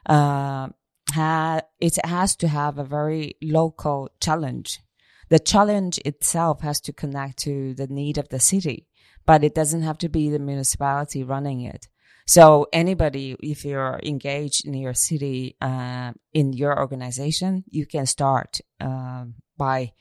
uh, 0.07 0.69
have 1.13 1.63
it 1.81 1.99
has 2.05 2.37
to 2.37 2.49
have 2.49 2.79
a 2.79 2.85
very 2.85 3.37
local 3.43 4.11
challenge. 4.21 4.81
The 5.29 5.39
challenge 5.39 5.99
itself 6.05 6.63
has 6.63 6.81
to 6.83 6.93
connect 6.93 7.39
to 7.41 7.75
the 7.75 7.87
need 7.87 8.19
of 8.19 8.29
the 8.31 8.41
city, 8.41 8.87
but 9.27 9.45
it 9.45 9.55
doesn't 9.55 9.83
have 9.83 9.99
to 9.99 10.09
be 10.09 10.31
the 10.31 10.39
municipality 10.39 11.23
running 11.23 11.61
it. 11.63 11.87
So 12.27 12.67
anybody, 12.75 13.37
if 13.41 13.65
you're 13.65 14.01
engaged 14.03 14.67
in 14.67 14.75
your 14.75 14.93
city, 14.93 15.57
uh, 15.63 16.13
in 16.35 16.53
your 16.53 16.79
organization, 16.79 17.65
you 17.71 17.87
can 17.87 18.05
start 18.05 18.61
uh, 18.81 19.25
by 19.57 19.93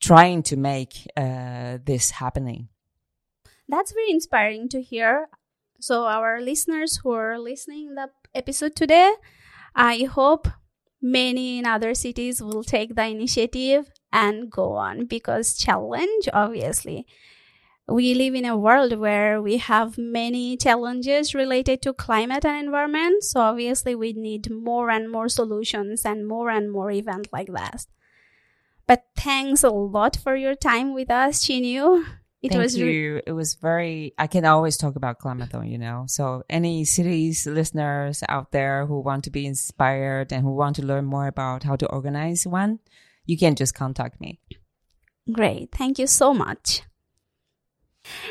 trying 0.00 0.42
to 0.44 0.56
make 0.56 1.06
uh, 1.16 1.78
this 1.84 2.12
happening. 2.12 2.68
That's 3.68 3.92
very 3.92 4.10
inspiring 4.10 4.68
to 4.70 4.82
hear. 4.82 5.28
So, 5.80 6.06
our 6.06 6.40
listeners 6.40 7.00
who 7.02 7.12
are 7.12 7.38
listening 7.38 7.94
the 7.94 8.10
episode 8.34 8.74
today, 8.74 9.14
I 9.74 10.04
hope 10.04 10.48
many 11.00 11.58
in 11.58 11.66
other 11.66 11.94
cities 11.94 12.42
will 12.42 12.64
take 12.64 12.94
the 12.94 13.06
initiative 13.06 13.90
and 14.12 14.50
go 14.50 14.72
on 14.72 15.06
because 15.06 15.56
challenge 15.56 16.28
obviously 16.32 17.06
we 17.86 18.14
live 18.14 18.34
in 18.34 18.44
a 18.44 18.56
world 18.56 18.98
where 18.98 19.40
we 19.40 19.58
have 19.58 19.96
many 19.96 20.56
challenges 20.56 21.34
related 21.34 21.80
to 21.80 21.92
climate 21.92 22.44
and 22.44 22.66
environment 22.66 23.22
so 23.22 23.40
obviously 23.40 23.94
we 23.94 24.12
need 24.12 24.50
more 24.50 24.90
and 24.90 25.10
more 25.10 25.28
solutions 25.28 26.04
and 26.04 26.26
more 26.26 26.50
and 26.50 26.72
more 26.72 26.90
events 26.90 27.28
like 27.32 27.48
that 27.52 27.86
but 28.88 29.04
thanks 29.14 29.62
a 29.62 29.68
lot 29.70 30.16
for 30.16 30.34
your 30.34 30.56
time 30.56 30.94
with 30.94 31.10
us, 31.10 31.44
Chinyu. 31.44 32.04
It 32.40 32.52
Thank 32.52 32.62
was 32.62 32.76
you. 32.76 33.20
it 33.26 33.32
was 33.32 33.54
very. 33.54 34.14
I 34.16 34.28
can 34.28 34.44
always 34.44 34.76
talk 34.76 34.96
about 34.96 35.18
Climathon, 35.18 35.70
you 35.70 35.76
know. 35.76 36.04
So 36.06 36.44
any 36.48 36.84
cities 36.84 37.46
listeners 37.46 38.22
out 38.28 38.52
there 38.52 38.86
who 38.86 39.00
want 39.00 39.24
to 39.24 39.30
be 39.30 39.44
inspired 39.44 40.32
and 40.32 40.42
who 40.42 40.54
want 40.54 40.76
to 40.76 40.86
learn 40.86 41.04
more 41.04 41.26
about 41.26 41.64
how 41.64 41.74
to 41.76 41.86
organize 41.88 42.46
one, 42.46 42.78
you 43.26 43.36
can 43.36 43.56
just 43.56 43.74
contact 43.74 44.20
me. 44.20 44.38
Great. 45.30 45.72
Thank 45.72 45.98
you 45.98 46.06
so 46.06 46.32
much. 46.32 46.82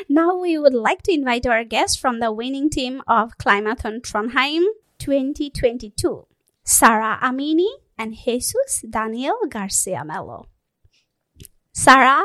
Now 0.08 0.36
we 0.36 0.58
would 0.58 0.74
like 0.74 1.02
to 1.02 1.12
invite 1.12 1.46
our 1.46 1.62
guest 1.62 2.00
from 2.00 2.18
the 2.18 2.32
winning 2.32 2.70
team 2.70 3.02
of 3.06 3.38
Climathon 3.38 4.00
Trondheim 4.00 4.64
2022, 4.98 6.26
Sarah 6.64 7.18
Amini 7.22 7.68
and 7.98 8.14
Jesus 8.14 8.84
Daniel 8.88 9.36
Garcia 9.48 10.04
Mello. 10.04 10.46
Sarah 11.72 12.24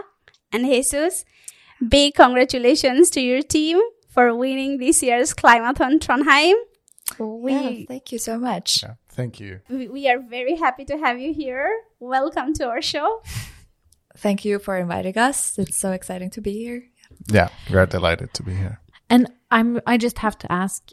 and 0.51 0.65
Jesus, 0.65 1.25
big 1.87 2.15
congratulations 2.15 3.09
to 3.11 3.21
your 3.21 3.41
team 3.41 3.79
for 4.09 4.35
winning 4.35 4.77
this 4.77 5.01
year's 5.03 5.33
Climathon 5.33 5.99
Trondheim. 5.99 6.53
We, 7.19 7.51
yeah, 7.51 7.85
thank 7.87 8.11
you 8.11 8.17
so 8.17 8.39
much. 8.39 8.83
Yeah, 8.83 8.93
thank 9.09 9.39
you. 9.39 9.59
We, 9.69 9.87
we 9.89 10.07
are 10.09 10.19
very 10.19 10.55
happy 10.55 10.85
to 10.85 10.97
have 10.97 11.19
you 11.19 11.33
here. 11.33 11.69
Welcome 11.99 12.53
to 12.55 12.67
our 12.67 12.81
show. 12.81 13.21
Thank 14.17 14.45
you 14.45 14.59
for 14.59 14.77
inviting 14.77 15.17
us. 15.17 15.57
It's 15.57 15.77
so 15.77 15.91
exciting 15.91 16.29
to 16.31 16.41
be 16.41 16.53
here. 16.53 16.85
Yeah, 17.27 17.49
we're 17.69 17.85
delighted 17.85 18.33
to 18.35 18.43
be 18.43 18.53
here. 18.53 18.79
And 19.09 19.31
I'm 19.51 19.81
I 19.85 19.97
just 19.97 20.19
have 20.19 20.37
to 20.39 20.51
ask 20.51 20.91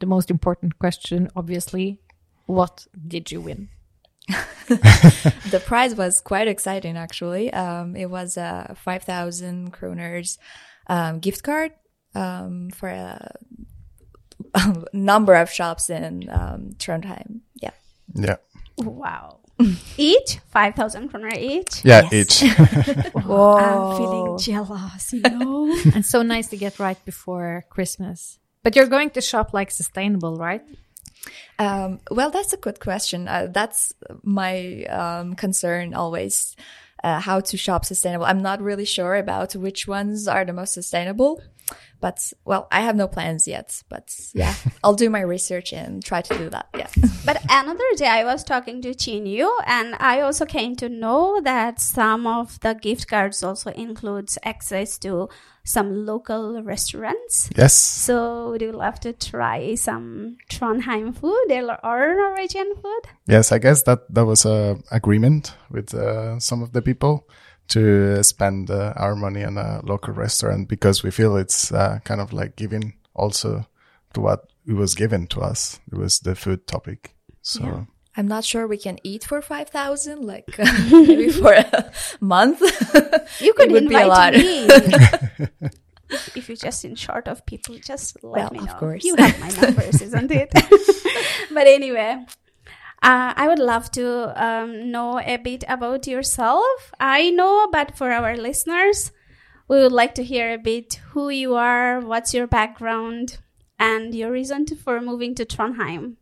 the 0.00 0.06
most 0.06 0.30
important 0.30 0.78
question 0.78 1.28
obviously 1.36 2.00
what 2.46 2.86
did 3.06 3.30
you 3.30 3.40
win? 3.40 3.68
the 4.68 5.62
prize 5.66 5.94
was 5.94 6.20
quite 6.20 6.48
exciting, 6.48 6.96
actually. 6.96 7.52
Um, 7.52 7.96
it 7.96 8.06
was 8.06 8.36
a 8.36 8.74
5,000 8.78 9.72
kroners 9.72 10.38
um, 10.86 11.18
gift 11.20 11.42
card 11.42 11.72
um, 12.14 12.70
for 12.70 12.88
a, 12.88 13.34
a, 14.54 14.84
number 14.92 15.34
of 15.34 15.50
shops 15.50 15.90
in 15.90 16.28
um, 16.30 16.70
Trondheim. 16.78 17.40
Yeah. 17.54 17.72
Yeah. 18.14 18.36
Wow. 18.78 19.40
each 19.96 20.38
5,000 20.48 21.08
kroner 21.08 21.30
each? 21.38 21.84
Yeah, 21.84 22.08
yes. 22.10 22.42
each. 22.42 22.50
Whoa. 23.12 23.56
I'm 23.56 23.96
feeling 23.96 24.38
jealous, 24.38 25.12
you 25.12 25.20
know? 25.20 25.72
and 25.94 26.04
so 26.04 26.22
nice 26.22 26.48
to 26.48 26.56
get 26.56 26.78
right 26.78 27.02
before 27.04 27.64
Christmas. 27.70 28.38
But 28.62 28.74
you're 28.74 28.86
going 28.86 29.10
to 29.10 29.20
shop 29.20 29.52
like 29.52 29.70
sustainable, 29.70 30.36
right? 30.36 30.62
Um, 31.58 32.00
well, 32.10 32.30
that's 32.30 32.52
a 32.52 32.56
good 32.56 32.80
question. 32.80 33.28
Uh, 33.28 33.48
that's 33.50 33.92
my 34.22 34.84
um, 34.84 35.34
concern 35.34 35.94
always. 35.94 36.56
Uh, 37.02 37.20
how 37.20 37.38
to 37.38 37.58
shop 37.58 37.84
sustainable. 37.84 38.24
I'm 38.24 38.40
not 38.40 38.62
really 38.62 38.86
sure 38.86 39.16
about 39.16 39.54
which 39.54 39.86
ones 39.86 40.26
are 40.26 40.42
the 40.42 40.54
most 40.54 40.72
sustainable, 40.72 41.38
but 42.00 42.32
well, 42.44 42.68
I 42.70 42.80
have 42.80 42.96
no 42.96 43.08
plans 43.08 43.48
yet. 43.48 43.82
But 43.88 44.14
yeah, 44.34 44.54
I'll 44.84 44.94
do 44.94 45.10
my 45.10 45.20
research 45.20 45.72
and 45.72 46.04
try 46.04 46.22
to 46.22 46.38
do 46.38 46.50
that. 46.50 46.68
Yeah. 46.76 46.88
but 47.24 47.42
another 47.48 47.84
day 47.96 48.08
I 48.08 48.24
was 48.24 48.44
talking 48.44 48.82
to 48.82 48.90
Chinyu 48.90 49.48
and 49.66 49.96
I 49.98 50.20
also 50.20 50.44
came 50.44 50.76
to 50.76 50.88
know 50.88 51.40
that 51.42 51.80
some 51.80 52.26
of 52.26 52.60
the 52.60 52.74
gift 52.74 53.08
cards 53.08 53.42
also 53.42 53.70
includes 53.70 54.38
access 54.44 54.98
to 54.98 55.28
some 55.64 56.04
local 56.04 56.62
restaurants. 56.62 57.48
Yes. 57.56 57.72
So 57.72 58.50
would 58.50 58.60
you 58.60 58.72
love 58.72 59.00
to 59.00 59.12
try 59.12 59.74
some 59.74 60.36
Trondheim 60.50 61.16
food 61.16 61.50
or 61.82 62.14
Norwegian 62.14 62.74
food? 62.76 63.02
Yes, 63.26 63.50
I 63.50 63.58
guess 63.58 63.82
that 63.84 64.12
that 64.12 64.26
was 64.26 64.44
a 64.44 64.76
agreement 64.90 65.56
with 65.70 65.94
uh, 65.94 66.38
some 66.38 66.62
of 66.62 66.72
the 66.72 66.82
people 66.82 67.26
to 67.68 68.22
spend 68.22 68.70
uh, 68.70 68.92
our 68.96 69.14
money 69.16 69.44
on 69.44 69.56
a 69.58 69.80
local 69.84 70.14
restaurant 70.14 70.68
because 70.68 71.02
we 71.02 71.10
feel 71.10 71.36
it's 71.36 71.72
uh, 71.72 71.98
kind 72.04 72.20
of 72.20 72.32
like 72.32 72.56
giving 72.56 72.94
also 73.14 73.66
to 74.12 74.20
what 74.20 74.48
it 74.66 74.74
was 74.74 74.94
given 74.94 75.26
to 75.28 75.40
us. 75.40 75.80
It 75.90 75.96
was 75.98 76.20
the 76.20 76.34
food 76.34 76.66
topic. 76.66 77.14
So. 77.42 77.64
Yeah. 77.64 77.84
I'm 78.16 78.28
not 78.28 78.44
sure 78.44 78.68
we 78.68 78.76
can 78.78 78.98
eat 79.02 79.24
for 79.24 79.42
5,000, 79.42 80.22
like 80.22 80.46
maybe 80.90 81.30
for 81.30 81.52
a 81.52 81.90
month. 82.20 82.60
You 83.40 83.52
could 83.54 83.70
It 83.70 83.72
would 83.72 83.88
be 83.88 83.94
a 83.96 84.02
invite 84.02 84.06
lot. 84.06 84.32
me. 84.34 84.66
if 86.36 86.48
you're 86.48 86.56
just 86.56 86.84
in 86.84 86.94
short 86.94 87.26
of 87.26 87.44
people, 87.44 87.76
just 87.78 88.16
let 88.22 88.32
Well, 88.32 88.50
me 88.52 88.58
of 88.60 88.66
know. 88.66 88.74
course. 88.74 89.04
You 89.04 89.16
have 89.16 89.40
my 89.40 89.48
numbers, 89.60 90.00
isn't 90.00 90.30
it? 90.30 90.48
but 91.52 91.66
anyway, 91.66 92.24
uh, 93.04 93.34
I 93.36 93.48
would 93.48 93.58
love 93.58 93.90
to 93.92 94.32
um, 94.42 94.90
know 94.90 95.20
a 95.20 95.36
bit 95.36 95.62
about 95.68 96.06
yourself. 96.06 96.92
I 96.98 97.28
know, 97.28 97.68
but 97.70 97.98
for 97.98 98.10
our 98.10 98.34
listeners, 98.34 99.12
we 99.68 99.76
would 99.76 99.92
like 99.92 100.14
to 100.14 100.24
hear 100.24 100.54
a 100.54 100.58
bit 100.58 100.94
who 101.10 101.28
you 101.28 101.54
are, 101.54 102.00
what's 102.00 102.32
your 102.32 102.46
background, 102.46 103.38
and 103.78 104.14
your 104.14 104.32
reason 104.32 104.64
to, 104.66 104.74
for 104.74 105.02
moving 105.02 105.34
to 105.34 105.44
Trondheim. 105.44 106.16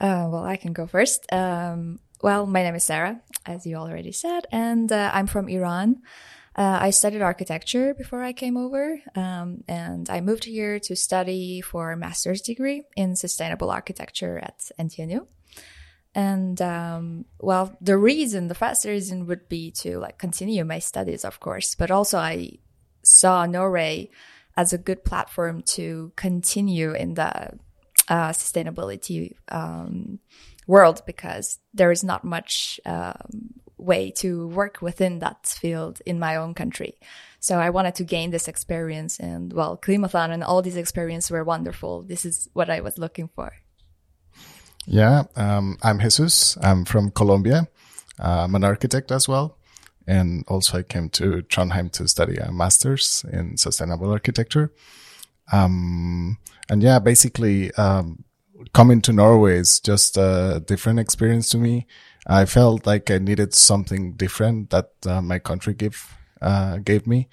Uh, 0.00 0.26
well, 0.32 0.44
I 0.44 0.56
can 0.56 0.72
go 0.72 0.88
first. 0.88 1.32
Um, 1.32 2.00
well, 2.22 2.44
my 2.44 2.64
name 2.64 2.74
is 2.74 2.82
Sarah, 2.82 3.22
as 3.46 3.64
you 3.64 3.76
already 3.76 4.12
said, 4.12 4.46
and 4.50 4.90
uh, 4.90 5.12
I'm 5.14 5.28
from 5.28 5.48
Iran. 5.48 6.02
Uh, 6.56 6.78
I 6.80 6.90
studied 6.90 7.22
architecture 7.22 7.94
before 7.94 8.22
I 8.22 8.32
came 8.32 8.56
over, 8.56 9.00
um, 9.14 9.62
and 9.68 10.10
I 10.10 10.20
moved 10.20 10.44
here 10.44 10.80
to 10.80 10.96
study 10.96 11.60
for 11.60 11.92
a 11.92 11.96
master's 11.96 12.42
degree 12.42 12.82
in 12.96 13.14
sustainable 13.14 13.70
architecture 13.70 14.38
at 14.38 14.70
NTNU. 14.78 15.26
And 16.14 16.60
um, 16.60 17.24
well, 17.38 17.76
the 17.80 17.96
reason, 17.96 18.48
the 18.48 18.56
first 18.56 18.84
reason 18.84 19.26
would 19.26 19.48
be 19.48 19.70
to 19.82 19.98
like 19.98 20.18
continue 20.18 20.64
my 20.64 20.80
studies, 20.80 21.24
of 21.24 21.38
course, 21.38 21.76
but 21.76 21.92
also 21.92 22.18
I 22.18 22.58
saw 23.04 23.46
Norway 23.46 24.10
as 24.56 24.72
a 24.72 24.78
good 24.78 25.04
platform 25.04 25.62
to 25.62 26.12
continue 26.16 26.92
in 26.92 27.14
the 27.14 27.52
uh, 28.08 28.30
sustainability 28.30 29.36
um, 29.48 30.18
world 30.66 31.02
because 31.06 31.60
there 31.72 31.92
is 31.92 32.02
not 32.02 32.24
much 32.24 32.80
um, 32.84 33.54
way 33.80 34.10
to 34.10 34.48
work 34.48 34.80
within 34.80 35.18
that 35.20 35.46
field 35.46 36.00
in 36.06 36.18
my 36.18 36.36
own 36.36 36.54
country. 36.54 36.98
So 37.40 37.58
I 37.58 37.70
wanted 37.70 37.94
to 37.96 38.04
gain 38.04 38.30
this 38.30 38.48
experience, 38.48 39.18
and 39.18 39.52
well, 39.52 39.78
Climathon 39.78 40.30
and 40.30 40.44
all 40.44 40.62
these 40.62 40.76
experiences 40.76 41.30
were 41.30 41.44
wonderful. 41.44 42.02
This 42.02 42.24
is 42.24 42.48
what 42.52 42.68
I 42.68 42.80
was 42.80 42.98
looking 42.98 43.28
for. 43.34 43.52
Yeah, 44.86 45.24
um, 45.36 45.78
I'm 45.82 46.00
Jesus. 46.00 46.58
I'm 46.62 46.84
from 46.84 47.10
Colombia. 47.10 47.68
I'm 48.18 48.54
an 48.54 48.64
architect 48.64 49.10
as 49.10 49.28
well. 49.28 49.56
And 50.06 50.44
also 50.48 50.78
I 50.78 50.82
came 50.82 51.08
to 51.10 51.42
Trondheim 51.42 51.90
to 51.92 52.08
study 52.08 52.36
a 52.36 52.50
master's 52.50 53.24
in 53.32 53.56
sustainable 53.56 54.10
architecture. 54.10 54.72
Um, 55.52 56.38
and 56.68 56.82
yeah, 56.82 56.98
basically, 56.98 57.72
um, 57.74 58.24
coming 58.72 59.00
to 59.02 59.12
Norway 59.12 59.58
is 59.58 59.80
just 59.80 60.16
a 60.16 60.62
different 60.66 60.98
experience 60.98 61.48
to 61.50 61.58
me. 61.58 61.86
I 62.26 62.44
felt 62.44 62.86
like 62.86 63.10
I 63.10 63.18
needed 63.18 63.54
something 63.54 64.12
different 64.12 64.70
that 64.70 64.90
uh, 65.06 65.20
my 65.22 65.38
country 65.38 65.74
gave, 65.74 66.14
uh, 66.40 66.78
gave 66.78 67.06
me 67.06 67.28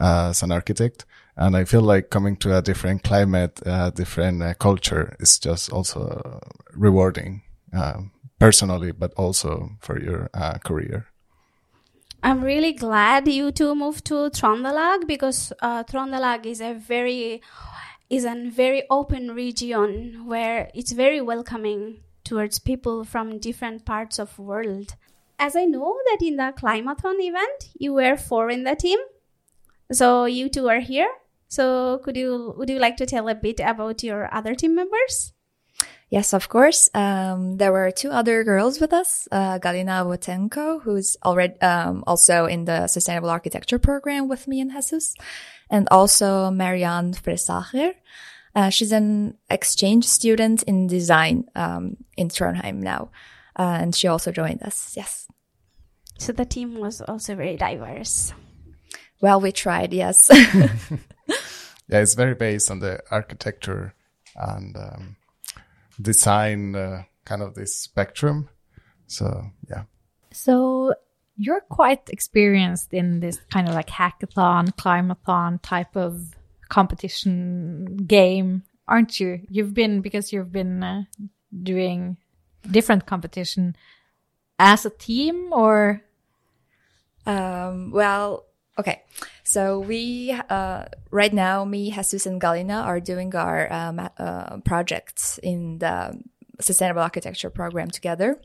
as 0.00 0.42
an 0.42 0.52
architect. 0.52 1.04
And 1.36 1.56
I 1.56 1.64
feel 1.64 1.80
like 1.80 2.10
coming 2.10 2.36
to 2.38 2.58
a 2.58 2.62
different 2.62 3.04
climate, 3.04 3.60
uh, 3.64 3.90
different 3.90 4.58
culture 4.58 5.16
is 5.18 5.38
just 5.38 5.72
also 5.72 6.40
rewarding, 6.74 7.42
uh, 7.74 8.02
personally, 8.38 8.92
but 8.92 9.14
also 9.14 9.70
for 9.80 9.98
your 9.98 10.28
uh, 10.34 10.58
career. 10.58 11.06
I'm 12.22 12.44
really 12.44 12.72
glad 12.72 13.26
you 13.26 13.50
two 13.50 13.74
moved 13.74 14.04
to 14.06 14.30
Trondelag 14.30 15.08
because 15.08 15.52
uh, 15.60 15.82
Trondelag 15.84 16.46
is 16.46 16.60
a 16.60 16.74
very 16.74 17.42
is 18.08 18.24
a 18.24 18.34
very 18.50 18.84
open 18.90 19.32
region 19.34 20.26
where 20.26 20.70
it's 20.74 20.92
very 20.92 21.20
welcoming 21.20 22.02
towards 22.24 22.58
people 22.58 23.04
from 23.04 23.38
different 23.38 23.84
parts 23.84 24.18
of 24.18 24.38
world. 24.38 24.94
As 25.38 25.56
I 25.56 25.64
know 25.64 25.96
that 26.06 26.24
in 26.24 26.36
the 26.36 26.52
Climathon 26.56 27.20
event 27.20 27.70
you 27.74 27.94
were 27.94 28.16
four 28.16 28.50
in 28.50 28.64
the 28.64 28.76
team, 28.76 28.98
so 29.90 30.24
you 30.24 30.48
two 30.48 30.68
are 30.68 30.80
here. 30.80 31.10
So 31.48 31.98
could 31.98 32.16
you 32.16 32.54
would 32.56 32.70
you 32.70 32.78
like 32.78 32.96
to 32.96 33.06
tell 33.06 33.28
a 33.28 33.34
bit 33.34 33.60
about 33.60 34.02
your 34.02 34.32
other 34.32 34.54
team 34.54 34.74
members? 34.74 35.32
Yes, 36.12 36.34
of 36.34 36.50
course. 36.50 36.90
Um, 36.92 37.56
there 37.56 37.72
were 37.72 37.90
two 37.90 38.10
other 38.10 38.44
girls 38.44 38.78
with 38.78 38.92
us, 38.92 39.26
uh, 39.32 39.58
Galina 39.58 40.04
Wotenko, 40.04 40.82
who's 40.82 41.16
already, 41.24 41.58
um, 41.62 42.04
also 42.06 42.44
in 42.44 42.66
the 42.66 42.86
sustainable 42.86 43.30
architecture 43.30 43.78
program 43.78 44.28
with 44.28 44.46
me 44.46 44.60
and 44.60 44.70
Jesus, 44.70 45.14
and 45.70 45.88
also 45.90 46.50
Marianne 46.50 47.14
Fresacher. 47.14 47.94
Uh, 48.54 48.68
she's 48.70 48.92
an 48.92 49.36
exchange 49.48 50.06
student 50.06 50.62
in 50.64 50.86
design, 50.86 51.44
um, 51.54 51.96
in 52.16 52.28
Trondheim 52.28 52.76
now. 52.76 53.10
Uh, 53.58 53.78
and 53.80 53.94
she 53.94 54.08
also 54.08 54.32
joined 54.32 54.62
us. 54.62 54.94
Yes. 54.96 55.26
So 56.18 56.32
the 56.32 56.44
team 56.44 56.78
was 56.78 57.00
also 57.00 57.34
very 57.34 57.56
diverse. 57.56 58.32
Well, 59.20 59.40
we 59.40 59.52
tried. 59.52 59.92
Yes. 59.92 60.30
Yeah, 61.92 62.00
it's 62.00 62.14
very 62.14 62.34
based 62.34 62.70
on 62.70 62.80
the 62.80 63.00
architecture 63.10 63.94
and 64.34 64.74
um, 64.76 65.16
design, 66.00 66.74
uh, 66.74 67.02
kind 67.26 67.42
of 67.42 67.54
this 67.54 67.76
spectrum. 67.76 68.48
So 69.06 69.50
yeah. 69.68 69.82
So 70.32 70.94
you're 71.36 71.60
quite 71.60 72.08
experienced 72.08 72.94
in 72.94 73.20
this 73.20 73.38
kind 73.52 73.68
of 73.68 73.74
like 73.74 73.88
hackathon, 73.88 74.74
climathon 74.76 75.60
type 75.62 75.94
of 75.94 76.30
competition 76.72 78.00
game, 78.08 78.64
aren't 78.88 79.20
you? 79.20 79.44
You've 79.52 79.74
been 79.76 80.00
because 80.00 80.32
you've 80.32 80.50
been 80.50 80.82
uh, 80.82 81.04
doing 81.52 82.16
different 82.64 83.04
competition 83.04 83.76
as 84.58 84.86
a 84.86 84.90
team 84.90 85.52
or 85.52 86.00
Um, 87.26 87.92
well, 87.92 88.46
okay. 88.78 89.02
So 89.44 89.78
we, 89.78 90.32
uh, 90.32 90.84
right 91.10 91.32
now, 91.32 91.64
me, 91.64 91.90
Jesus, 91.90 92.26
and 92.26 92.40
Galina 92.40 92.82
are 92.82 93.00
doing 93.00 93.34
our 93.34 93.72
um, 93.72 94.00
uh, 94.18 94.58
projects 94.64 95.38
in 95.38 95.78
the 95.78 96.18
sustainable 96.60 97.02
architecture 97.02 97.50
program 97.50 97.90
together. 97.90 98.40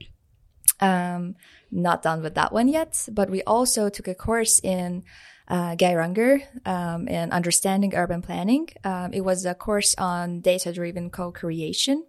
Um, 0.80 1.36
not 1.72 2.04
done 2.04 2.22
with 2.22 2.36
that 2.36 2.54
one 2.54 2.68
yet, 2.68 3.10
but 3.12 3.30
we 3.30 3.42
also 3.44 3.90
took 3.90 4.08
a 4.08 4.14
course 4.14 4.62
in 4.62 5.04
uh, 5.48 5.76
Geiranger 5.76 6.42
um, 6.66 7.08
in 7.08 7.32
understanding 7.32 7.96
urban 7.96 8.22
planning. 8.22 8.68
Um, 8.84 9.14
it 9.14 9.22
was 9.22 9.46
a 9.46 9.56
course 9.56 9.96
on 9.98 10.42
data-driven 10.42 11.10
co-creation. 11.10 12.06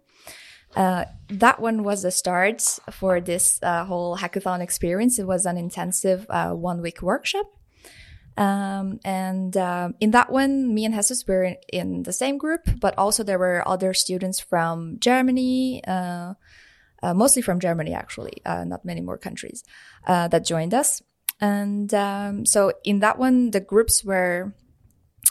Uh, 0.75 1.05
that 1.29 1.59
one 1.59 1.83
was 1.83 2.03
the 2.03 2.11
start 2.11 2.61
for 2.91 3.19
this 3.19 3.59
uh, 3.63 3.85
whole 3.85 4.17
hackathon 4.17 4.61
experience. 4.61 5.17
It 5.17 5.25
was 5.25 5.45
an 5.45 5.57
intensive 5.57 6.25
uh, 6.29 6.51
one 6.51 6.81
week 6.81 7.01
workshop. 7.01 7.47
Um, 8.37 8.99
and 9.03 9.57
um, 9.57 9.95
in 9.99 10.11
that 10.11 10.31
one, 10.31 10.73
me 10.73 10.85
and 10.85 10.93
Jesus 10.93 11.27
were 11.27 11.43
in, 11.43 11.57
in 11.73 12.03
the 12.03 12.13
same 12.13 12.37
group, 12.37 12.69
but 12.79 12.97
also 12.97 13.23
there 13.23 13.39
were 13.39 13.67
other 13.67 13.93
students 13.93 14.39
from 14.39 14.97
Germany, 14.99 15.83
uh, 15.85 16.35
uh, 17.03 17.13
mostly 17.13 17.41
from 17.41 17.59
Germany, 17.59 17.93
actually, 17.93 18.41
uh, 18.45 18.63
not 18.63 18.85
many 18.85 19.01
more 19.01 19.17
countries 19.17 19.63
uh, 20.07 20.27
that 20.29 20.45
joined 20.45 20.73
us. 20.73 21.01
And 21.41 21.93
um, 21.93 22.45
so 22.45 22.73
in 22.83 22.99
that 22.99 23.17
one, 23.17 23.51
the 23.51 23.59
groups 23.59 24.03
were 24.03 24.53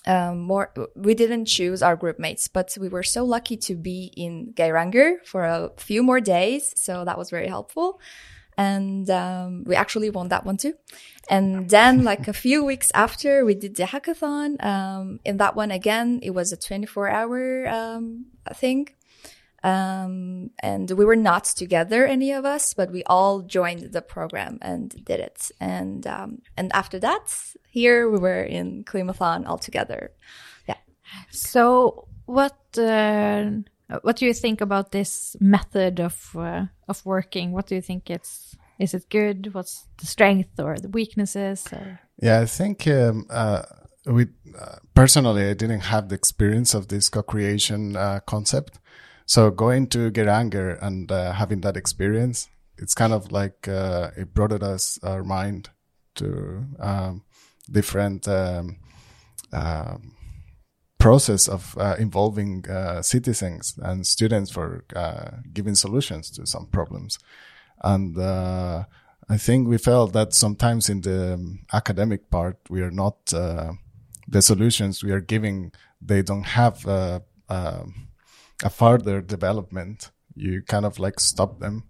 um, 0.06 0.40
more 0.40 0.72
we 0.94 1.14
didn't 1.14 1.46
choose 1.46 1.82
our 1.82 1.96
group 1.96 2.18
mates 2.18 2.48
but 2.48 2.76
we 2.80 2.88
were 2.88 3.02
so 3.02 3.24
lucky 3.24 3.56
to 3.56 3.74
be 3.74 4.12
in 4.16 4.52
Geiranger 4.54 5.16
for 5.24 5.44
a 5.44 5.70
few 5.76 6.02
more 6.02 6.20
days. 6.20 6.72
So 6.76 7.04
that 7.04 7.18
was 7.18 7.30
very 7.30 7.48
helpful. 7.48 8.00
And 8.56 9.08
um, 9.10 9.64
we 9.66 9.76
actually 9.76 10.10
won 10.10 10.28
that 10.28 10.44
one 10.44 10.56
too. 10.56 10.74
And 11.30 11.68
then 11.68 12.04
like 12.10 12.26
a 12.26 12.32
few 12.32 12.64
weeks 12.64 12.90
after 12.94 13.44
we 13.44 13.54
did 13.54 13.76
the 13.76 13.84
hackathon. 13.84 14.62
Um, 14.64 15.20
in 15.24 15.36
that 15.38 15.56
one 15.56 15.70
again 15.70 16.20
it 16.22 16.30
was 16.30 16.52
a 16.52 16.56
24 16.56 17.08
hour 17.08 17.68
um, 17.68 18.26
thing 18.54 18.88
um, 19.62 20.50
and 20.60 20.90
we 20.90 21.04
were 21.04 21.16
not 21.16 21.44
together 21.44 22.06
any 22.06 22.32
of 22.32 22.44
us 22.44 22.74
but 22.74 22.92
we 22.92 23.02
all 23.04 23.42
joined 23.42 23.92
the 23.92 24.02
program 24.02 24.58
and 24.62 25.04
did 25.04 25.20
it. 25.20 25.50
And 25.60 26.06
um, 26.06 26.42
and 26.56 26.72
after 26.72 26.98
that 27.00 27.34
here 27.68 28.08
we 28.08 28.18
were 28.18 28.42
in 28.42 28.84
Climathon 28.84 29.46
all 29.46 29.58
together. 29.58 30.12
Yeah. 30.68 30.76
So 31.30 32.08
what 32.26 32.58
uh, 32.76 33.50
what 34.02 34.16
do 34.16 34.26
you 34.26 34.34
think 34.34 34.60
about 34.60 34.92
this 34.92 35.36
method 35.40 36.00
of 36.00 36.36
uh, 36.36 36.66
of 36.88 37.04
working? 37.06 37.52
What 37.52 37.66
do 37.66 37.74
you 37.74 37.82
think 37.82 38.10
it's 38.10 38.56
is 38.78 38.94
it 38.94 39.08
good? 39.08 39.54
What's 39.54 39.86
the 39.98 40.06
strength 40.06 40.60
or 40.60 40.76
the 40.76 40.88
weaknesses 40.88 41.66
or? 41.72 42.00
Yeah, 42.20 42.40
I 42.40 42.46
think 42.46 42.86
um, 42.86 43.26
uh, 43.30 43.62
we 44.06 44.26
uh, 44.58 44.76
personally 44.94 45.48
I 45.48 45.54
didn't 45.54 45.80
have 45.80 46.08
the 46.08 46.14
experience 46.14 46.74
of 46.74 46.88
this 46.88 47.08
co-creation 47.08 47.96
uh, 47.96 48.20
concept. 48.26 48.78
So 49.28 49.50
going 49.50 49.88
to 49.88 50.10
Geiranger 50.10 50.82
and 50.82 51.12
uh, 51.12 51.32
having 51.32 51.60
that 51.60 51.76
experience, 51.76 52.48
it's 52.78 52.94
kind 52.94 53.12
of 53.12 53.30
like 53.30 53.68
uh, 53.68 54.10
it 54.16 54.32
brought 54.32 54.62
us 54.62 54.98
our 55.02 55.22
mind 55.22 55.68
to 56.14 56.64
um, 56.80 57.22
different 57.70 58.26
um, 58.26 58.78
um 59.52 60.14
process 60.98 61.46
of 61.46 61.76
uh, 61.78 61.94
involving 61.98 62.68
uh, 62.68 63.00
citizens 63.02 63.78
and 63.82 64.04
students 64.06 64.50
for 64.50 64.84
uh, 64.96 65.30
giving 65.52 65.74
solutions 65.74 66.28
to 66.30 66.44
some 66.44 66.66
problems. 66.66 67.18
And 67.84 68.18
uh, 68.18 68.84
I 69.28 69.36
think 69.36 69.68
we 69.68 69.78
felt 69.78 70.12
that 70.14 70.34
sometimes 70.34 70.88
in 70.88 71.02
the 71.02 71.34
um, 71.34 71.60
academic 71.72 72.30
part, 72.30 72.56
we 72.68 72.80
are 72.82 72.90
not 72.90 73.32
uh, 73.32 73.72
the 74.26 74.42
solutions 74.42 75.04
we 75.04 75.12
are 75.12 75.20
giving. 75.20 75.70
They 76.02 76.22
don't 76.22 76.46
have 76.46 76.84
uh, 76.86 77.20
a 78.64 78.70
further 78.70 79.20
development. 79.20 80.10
You 80.34 80.62
kind 80.62 80.84
of 80.84 80.98
like 80.98 81.20
stop 81.20 81.60
them. 81.60 81.84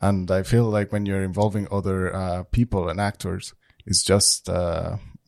And 0.00 0.30
I 0.30 0.42
feel 0.42 0.64
like 0.64 0.92
when 0.92 1.04
you're 1.06 1.22
involving 1.22 1.68
other 1.70 2.44
people 2.50 2.88
and 2.88 3.00
actors, 3.00 3.54
it's 3.84 4.02
just 4.02 4.48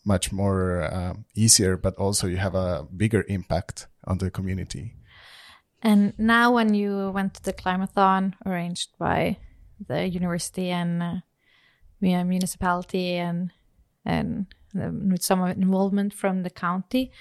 much 0.04 0.32
more 0.32 0.82
uh, 0.82 1.14
easier, 1.34 1.76
but 1.76 1.96
also 1.96 2.26
you 2.26 2.36
have 2.36 2.54
a 2.54 2.86
bigger 2.96 3.24
impact 3.28 3.86
on 4.04 4.18
the 4.18 4.30
community. 4.30 4.94
And 5.82 6.14
now, 6.18 6.52
when 6.52 6.74
you 6.74 7.10
went 7.10 7.34
to 7.34 7.42
the 7.42 7.52
climathon 7.52 8.34
arranged 8.46 8.90
by 8.98 9.38
the 9.88 10.06
university 10.08 10.70
and 10.70 11.02
uh, 11.02 11.14
municipality 12.00 13.16
and 13.16 13.50
and 14.04 14.46
um, 14.80 15.10
with 15.10 15.22
some 15.22 15.44
involvement 15.44 16.14
from 16.14 16.42
the 16.42 16.50
county, 16.50 17.12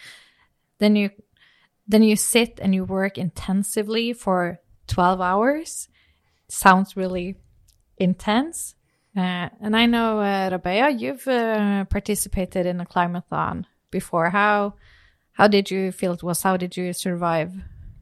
then 0.77 0.95
you 0.95 1.10
then 1.91 2.04
you 2.04 2.15
sit 2.15 2.60
and 2.62 2.73
you 2.73 2.86
work 2.86 3.17
intensively 3.17 4.13
for 4.13 4.60
twelve 4.88 5.21
hours. 5.21 5.88
Sounds 6.47 6.97
really 6.97 7.38
intense, 7.97 8.75
uh, 9.15 9.49
and 9.60 9.75
I 9.75 9.86
know, 9.86 10.19
uh, 10.19 10.49
Rabea, 10.49 10.99
you've 10.99 11.27
uh, 11.27 11.86
participated 11.86 12.65
in 12.65 12.80
a 12.80 12.86
climathon 12.86 13.65
before. 13.89 14.30
How 14.30 14.75
how 15.34 15.47
did 15.47 15.69
you 15.69 15.91
feel 15.91 16.13
it 16.13 16.23
was? 16.23 16.41
How 16.41 16.58
did 16.58 16.77
you 16.77 16.93
survive? 16.93 17.54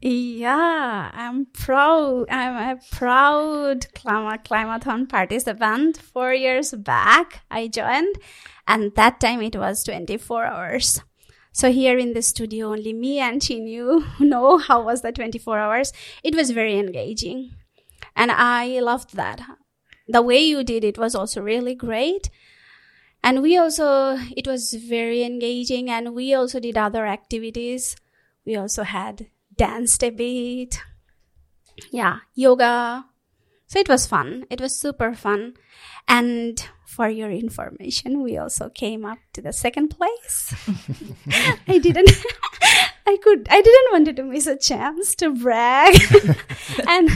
Yeah, 0.02 1.12
I'm 1.14 1.48
proud. 1.48 2.30
I'm 2.30 2.78
a 2.78 2.80
proud 2.92 3.88
climathon 3.96 5.10
participant. 5.10 5.98
Four 5.98 6.34
years 6.34 6.72
back, 6.72 7.42
I 7.52 7.68
joined, 7.68 8.16
and 8.68 8.94
that 8.96 9.20
time 9.20 9.42
it 9.42 9.56
was 9.56 9.84
24 9.84 10.46
hours. 10.46 11.02
So 11.60 11.74
here 11.74 11.98
in 11.98 12.14
the 12.14 12.22
studio, 12.22 12.72
only 12.72 12.94
me 12.94 13.20
and 13.20 13.42
Chinyu 13.42 14.06
know 14.22 14.60
how 14.60 14.82
was 14.82 15.02
the 15.02 15.12
24 15.12 15.60
hours. 15.60 15.92
It 16.24 16.34
was 16.34 16.52
very 16.52 16.80
engaging, 16.80 17.52
and 18.16 18.32
I 18.32 18.80
loved 18.80 19.18
that 19.18 19.42
the 20.08 20.22
way 20.22 20.40
you 20.40 20.64
did 20.64 20.86
it 20.86 20.98
was 20.98 21.16
also 21.16 21.42
really 21.42 21.76
great. 21.76 22.30
And 23.22 23.42
we 23.42 23.58
also, 23.58 24.18
it 24.38 24.48
was 24.48 24.74
very 24.74 25.24
engaging 25.24 25.90
and 25.90 26.16
we 26.16 26.34
also 26.34 26.62
did 26.62 26.78
other 26.78 27.06
activities. 27.06 27.98
We 28.46 28.56
also 28.56 28.84
had 28.84 29.28
danced 29.58 30.02
a 30.02 30.12
bit. 30.12 30.80
Yeah, 31.92 32.20
yoga. 32.36 33.06
So 33.68 33.80
it 33.80 33.90
was 33.90 34.08
fun. 34.08 34.46
It 34.50 34.62
was 34.62 34.80
super 34.80 35.14
fun. 35.14 35.56
And 36.08 36.66
for 36.90 37.08
your 37.08 37.30
information, 37.30 38.24
we 38.24 38.38
also 38.38 38.68
came 38.68 39.06
up 39.06 39.20
to 39.34 39.42
the 39.42 39.54
second 39.54 39.90
place. 39.90 40.56
I 41.68 41.78
didn't, 41.78 42.10
I 43.06 43.18
could, 43.22 43.48
I 43.48 43.62
didn't 43.62 43.92
want 43.92 44.18
to 44.18 44.24
miss 44.24 44.48
a 44.48 44.58
chance 44.58 45.14
to 45.16 45.30
brag. 45.30 45.96
and 46.88 47.10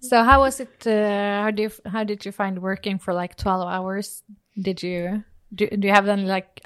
so 0.00 0.24
how 0.24 0.40
was 0.40 0.58
it? 0.58 0.84
Uh, 0.84 1.42
how 1.42 1.52
do 1.52 1.62
you, 1.62 1.70
how 1.86 2.02
did 2.02 2.24
you 2.24 2.32
find 2.32 2.60
working 2.60 2.98
for 2.98 3.14
like 3.14 3.36
twelve 3.36 3.68
hours? 3.68 4.24
Did 4.60 4.82
you 4.82 5.22
do, 5.54 5.68
do 5.68 5.86
you 5.86 5.94
have 5.94 6.08
any 6.08 6.24
like 6.24 6.60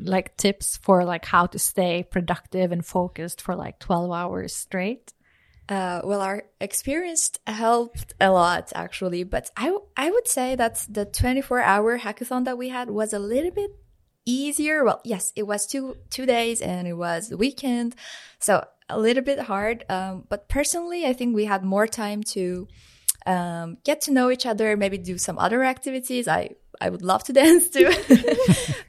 like 0.00 0.36
tips 0.36 0.76
for 0.76 1.04
like 1.04 1.24
how 1.24 1.46
to 1.46 1.58
stay 1.58 2.06
productive 2.08 2.70
and 2.70 2.86
focused 2.86 3.42
for 3.42 3.56
like 3.56 3.80
twelve 3.80 4.12
hours 4.12 4.54
straight? 4.54 5.12
Uh, 5.68 6.00
well, 6.02 6.22
our 6.22 6.44
experience 6.60 7.32
helped 7.46 8.14
a 8.20 8.30
lot 8.30 8.72
actually, 8.74 9.22
but 9.22 9.50
I 9.56 9.76
I 9.96 10.10
would 10.10 10.26
say 10.26 10.56
that 10.56 10.86
the 10.88 11.04
24 11.04 11.60
hour 11.60 11.98
hackathon 11.98 12.44
that 12.46 12.56
we 12.56 12.70
had 12.70 12.88
was 12.88 13.12
a 13.12 13.18
little 13.18 13.50
bit 13.50 13.70
easier. 14.24 14.82
Well, 14.82 15.00
yes, 15.04 15.32
it 15.36 15.46
was 15.46 15.66
two 15.66 15.96
two 16.08 16.24
days 16.24 16.62
and 16.62 16.88
it 16.88 16.94
was 16.94 17.28
the 17.28 17.36
weekend, 17.36 17.94
so 18.38 18.64
a 18.88 18.98
little 18.98 19.22
bit 19.22 19.40
hard. 19.40 19.84
Um, 19.90 20.24
but 20.28 20.48
personally, 20.48 21.04
I 21.04 21.12
think 21.12 21.34
we 21.34 21.44
had 21.44 21.62
more 21.62 21.86
time 21.86 22.22
to 22.34 22.66
um, 23.26 23.76
get 23.84 24.00
to 24.02 24.10
know 24.10 24.30
each 24.30 24.46
other, 24.46 24.76
maybe 24.76 24.96
do 24.96 25.18
some 25.18 25.38
other 25.38 25.64
activities. 25.64 26.28
I 26.28 26.50
I 26.80 26.88
would 26.88 27.02
love 27.02 27.24
to 27.24 27.32
dance 27.42 27.68
too, 27.68 27.90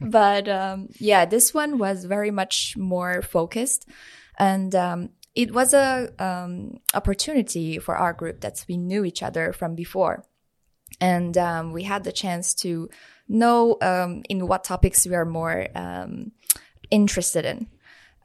but 0.00 0.48
um, 0.48 0.88
yeah, 0.98 1.26
this 1.26 1.52
one 1.52 1.76
was 1.76 2.04
very 2.04 2.30
much 2.30 2.76
more 2.78 3.20
focused, 3.20 3.86
and 4.38 4.74
um, 4.74 5.10
it 5.34 5.52
was 5.52 5.74
a 5.74 6.12
um, 6.18 6.80
opportunity 6.94 7.78
for 7.78 7.96
our 7.96 8.12
group 8.12 8.40
that 8.40 8.64
we 8.68 8.76
knew 8.76 9.04
each 9.04 9.22
other 9.22 9.52
from 9.52 9.74
before, 9.74 10.24
and 11.00 11.36
um, 11.38 11.72
we 11.72 11.84
had 11.84 12.04
the 12.04 12.12
chance 12.12 12.54
to 12.54 12.90
know 13.28 13.74
in 14.28 14.46
what 14.46 14.64
topics 14.64 15.06
we 15.06 15.14
are 15.14 15.24
more 15.24 15.68
interested 16.90 17.44
in. 17.44 17.68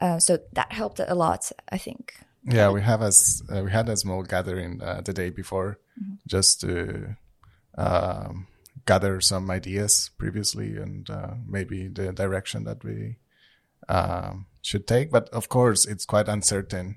Uh, 0.00 0.18
so 0.18 0.38
that 0.52 0.72
helped 0.72 1.00
a 1.00 1.14
lot, 1.14 1.50
I 1.70 1.78
think. 1.78 2.14
Yeah, 2.44 2.70
we 2.70 2.80
have 2.82 3.02
as 3.02 3.42
uh, 3.50 3.62
we 3.62 3.70
had 3.70 3.88
a 3.88 3.96
small 3.96 4.22
gathering 4.22 4.80
uh, 4.82 5.00
the 5.04 5.12
day 5.12 5.30
before, 5.30 5.78
mm-hmm. 6.00 6.14
just 6.26 6.60
to 6.60 7.16
um, 7.76 8.46
gather 8.84 9.20
some 9.20 9.50
ideas 9.50 10.10
previously 10.16 10.76
and 10.76 11.10
uh, 11.10 11.34
maybe 11.46 11.88
the 11.88 12.12
direction 12.12 12.64
that 12.64 12.84
we 12.84 13.16
um, 13.88 14.46
should 14.66 14.86
take. 14.86 15.10
But 15.10 15.28
of 15.30 15.48
course, 15.48 15.86
it's 15.86 16.04
quite 16.04 16.28
uncertain 16.28 16.96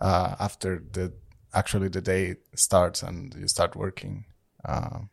uh, 0.00 0.36
after 0.40 0.82
the 0.92 1.12
actually 1.52 1.88
the 1.88 2.00
day 2.00 2.36
starts 2.54 3.02
and 3.02 3.34
you 3.34 3.48
start 3.48 3.76
working. 3.76 4.24
Um, 4.64 5.10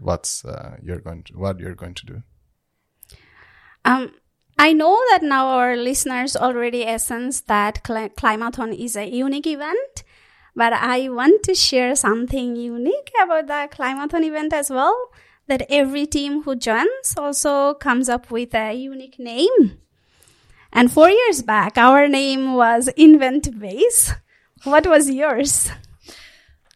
what's 0.00 0.44
you're 0.82 1.00
going 1.00 1.22
to 1.24 1.38
what 1.38 1.60
you're 1.60 1.74
going 1.74 1.94
to 1.94 2.06
do? 2.06 2.22
Um 3.84 4.12
I 4.60 4.72
know 4.72 4.98
that 5.10 5.22
now 5.22 5.46
our 5.46 5.76
listeners 5.76 6.36
already 6.36 6.84
essence 6.84 7.42
that 7.42 7.80
Cl- 7.86 8.08
Climathon 8.08 8.76
is 8.76 8.96
a 8.96 9.06
unique 9.08 9.46
event, 9.46 10.02
but 10.56 10.72
I 10.72 11.08
want 11.08 11.44
to 11.44 11.54
share 11.54 11.94
something 11.94 12.56
unique 12.56 13.12
about 13.22 13.46
the 13.46 13.68
Climathon 13.70 14.24
event 14.24 14.52
as 14.52 14.68
well. 14.68 14.96
That 15.46 15.64
every 15.70 16.06
team 16.06 16.42
who 16.42 16.56
joins 16.56 17.14
also 17.16 17.74
comes 17.74 18.08
up 18.08 18.32
with 18.32 18.52
a 18.54 18.74
unique 18.74 19.18
name. 19.18 19.78
And 20.72 20.92
four 20.92 21.10
years 21.10 21.42
back, 21.42 21.78
our 21.78 22.08
name 22.08 22.54
was 22.54 22.88
Invent 22.88 23.58
Base. 23.58 24.12
What 24.64 24.86
was 24.86 25.10
yours? 25.10 25.70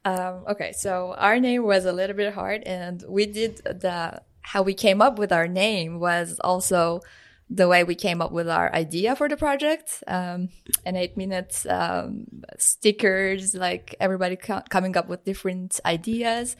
Um, 0.04 0.44
okay, 0.48 0.72
so 0.72 1.14
our 1.16 1.38
name 1.38 1.64
was 1.64 1.84
a 1.84 1.92
little 1.92 2.16
bit 2.16 2.34
hard, 2.34 2.62
and 2.64 3.04
we 3.06 3.26
did 3.26 3.58
the 3.58 4.22
how 4.40 4.62
we 4.62 4.74
came 4.74 5.00
up 5.00 5.18
with 5.18 5.32
our 5.32 5.46
name 5.46 6.00
was 6.00 6.40
also 6.42 7.00
the 7.48 7.68
way 7.68 7.84
we 7.84 7.94
came 7.94 8.20
up 8.20 8.32
with 8.32 8.48
our 8.48 8.74
idea 8.74 9.14
for 9.14 9.28
the 9.28 9.36
project. 9.36 10.02
Um, 10.06 10.48
an 10.84 10.96
eight 10.96 11.16
minutes 11.16 11.66
um, 11.66 12.26
stickers, 12.58 13.54
like 13.54 13.94
everybody 14.00 14.36
co 14.36 14.62
coming 14.68 14.96
up 14.96 15.08
with 15.08 15.24
different 15.24 15.78
ideas. 15.84 16.56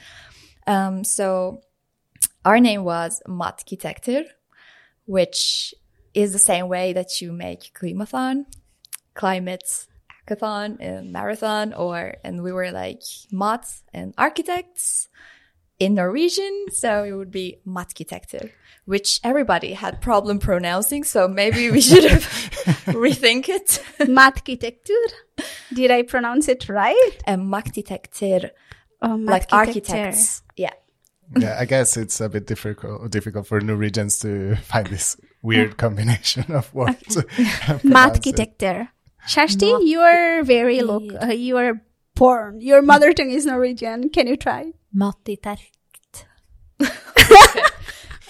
Um, 0.67 1.03
so 1.03 1.63
our 2.45 2.61
name 2.61 2.85
was 2.85 3.23
Matkitector, 3.27 4.27
which 5.07 5.75
is 6.15 6.33
the 6.33 6.39
same 6.39 6.69
way 6.69 6.93
that 6.93 7.21
you 7.21 7.33
make 7.33 7.73
Climathon, 7.75 8.47
climate 9.15 9.87
hackathon 10.29 10.77
and 10.81 11.13
marathon, 11.13 11.73
or, 11.73 12.17
and 12.25 12.43
we 12.43 12.53
were 12.53 12.71
like 12.71 13.03
mat 13.31 13.67
and 13.93 14.15
architects 14.19 15.09
in 15.79 15.95
Norwegian. 15.95 16.67
So 16.71 17.05
it 17.05 17.13
would 17.13 17.31
be 17.31 17.61
Matkitector 17.67 18.51
which 18.85 19.21
everybody 19.23 19.73
had 19.73 20.01
problem 20.01 20.39
pronouncing. 20.39 21.05
So 21.05 21.29
maybe 21.29 21.71
we 21.71 21.81
should 21.81 22.05
have 22.05 22.23
rethink 22.87 23.49
it. 23.49 23.83
Matkitektur. 24.01 25.45
Did 25.73 25.91
I 25.91 26.03
pronounce 26.03 26.49
it 26.49 26.69
right? 26.69 27.11
And 27.27 27.53
maktitektur. 27.53 28.51
Oh, 29.01 29.15
like 29.17 29.53
architects. 29.53 30.43
Yeah. 30.57 30.73
Yeah, 31.37 31.57
I 31.59 31.65
guess 31.65 31.97
it's 31.97 32.21
a 32.21 32.29
bit 32.29 32.47
difficult 32.47 33.11
difficult 33.11 33.47
for 33.47 33.59
Norwegians 33.61 34.19
to 34.19 34.57
find 34.57 34.87
this 34.89 35.17
weird 35.43 35.77
combination 35.77 36.51
of 36.53 36.73
words. 36.81 37.17
Matkitector. 37.85 38.89
Shashti, 39.27 39.87
you 39.87 40.01
are 40.01 40.43
very 40.43 40.81
look. 40.83 41.05
Uh, 41.23 41.27
you 41.27 41.57
are 41.57 41.83
born. 42.15 42.61
Your 42.61 42.83
mother 42.83 43.13
tongue 43.13 43.31
is 43.31 43.47
Norwegian. 43.47 44.09
Can 44.11 44.27
you 44.27 44.37
try? 44.37 44.73
Mattitekt. 44.95 45.71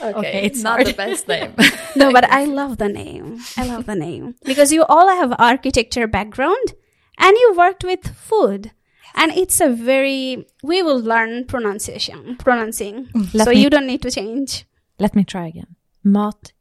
Okay, 0.03 0.19
okay 0.19 0.43
it's 0.43 0.63
not 0.63 0.85
the 0.85 0.93
best 0.93 1.29
name. 1.29 1.55
no, 1.95 2.13
but 2.13 2.25
I 2.25 2.45
love 2.45 2.79
the 2.79 2.89
name. 2.89 3.39
I 3.57 3.65
love 3.65 3.87
the 3.87 3.95
name 3.95 4.35
because 4.45 4.73
you 4.73 4.83
all 4.85 5.09
have 5.09 5.33
architecture 5.39 6.09
background 6.09 6.75
and 7.19 7.37
you 7.37 7.55
worked 7.57 7.85
with 7.85 8.09
food. 8.09 8.73
And 9.15 9.31
it's 9.31 9.61
a 9.61 9.69
very, 9.69 10.47
we 10.63 10.83
will 10.83 10.99
learn 10.99 11.45
pronunciation, 11.45 12.37
pronouncing. 12.37 13.09
Let 13.33 13.45
so 13.45 13.51
me, 13.51 13.63
you 13.63 13.71
don't 13.71 13.87
need 13.87 14.03
to 14.03 14.11
change. 14.11 14.65
Let 14.99 15.15
me 15.15 15.23
try 15.23 15.47
again. 15.47 15.77
Mat 16.03 16.53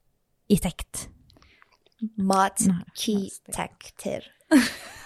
itekt. 0.51 1.07
Mat 2.17 2.61
No, 2.67 2.73
ki 2.95 3.31
that's 3.45 3.57
tek 3.57 3.93
tir. 3.97 4.21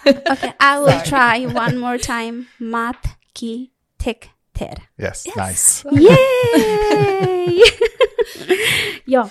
Okay, 0.06 0.52
I 0.60 0.78
will 0.78 1.00
try 1.02 1.46
one 1.46 1.78
more 1.78 1.98
time. 1.98 2.48
Mat 2.58 3.16
ki 3.34 3.72
tik 3.98 4.30
ter. 4.54 4.74
Yes, 4.98 5.26
nice. 5.36 5.84
Yay! 5.90 7.62
yeah. 9.06 9.28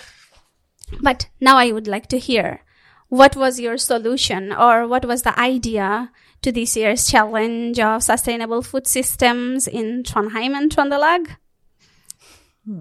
But 1.02 1.28
now 1.42 1.58
I 1.58 1.72
would 1.72 1.88
like 1.88 2.08
to 2.08 2.20
hear 2.20 2.62
what 3.10 3.36
was 3.36 3.60
your 3.60 3.78
solution 3.78 4.52
or 4.54 4.88
what 4.88 5.06
was 5.06 5.24
the 5.24 5.38
idea 5.40 6.12
to 6.42 6.52
this 6.52 6.76
year's 6.78 7.08
challenge 7.08 7.80
of 7.80 8.04
sustainable 8.04 8.62
food 8.62 8.88
systems 8.88 9.68
in 9.68 10.04
Trondheim 10.04 10.54
and 10.56 10.72
Trondelag? 10.72 11.36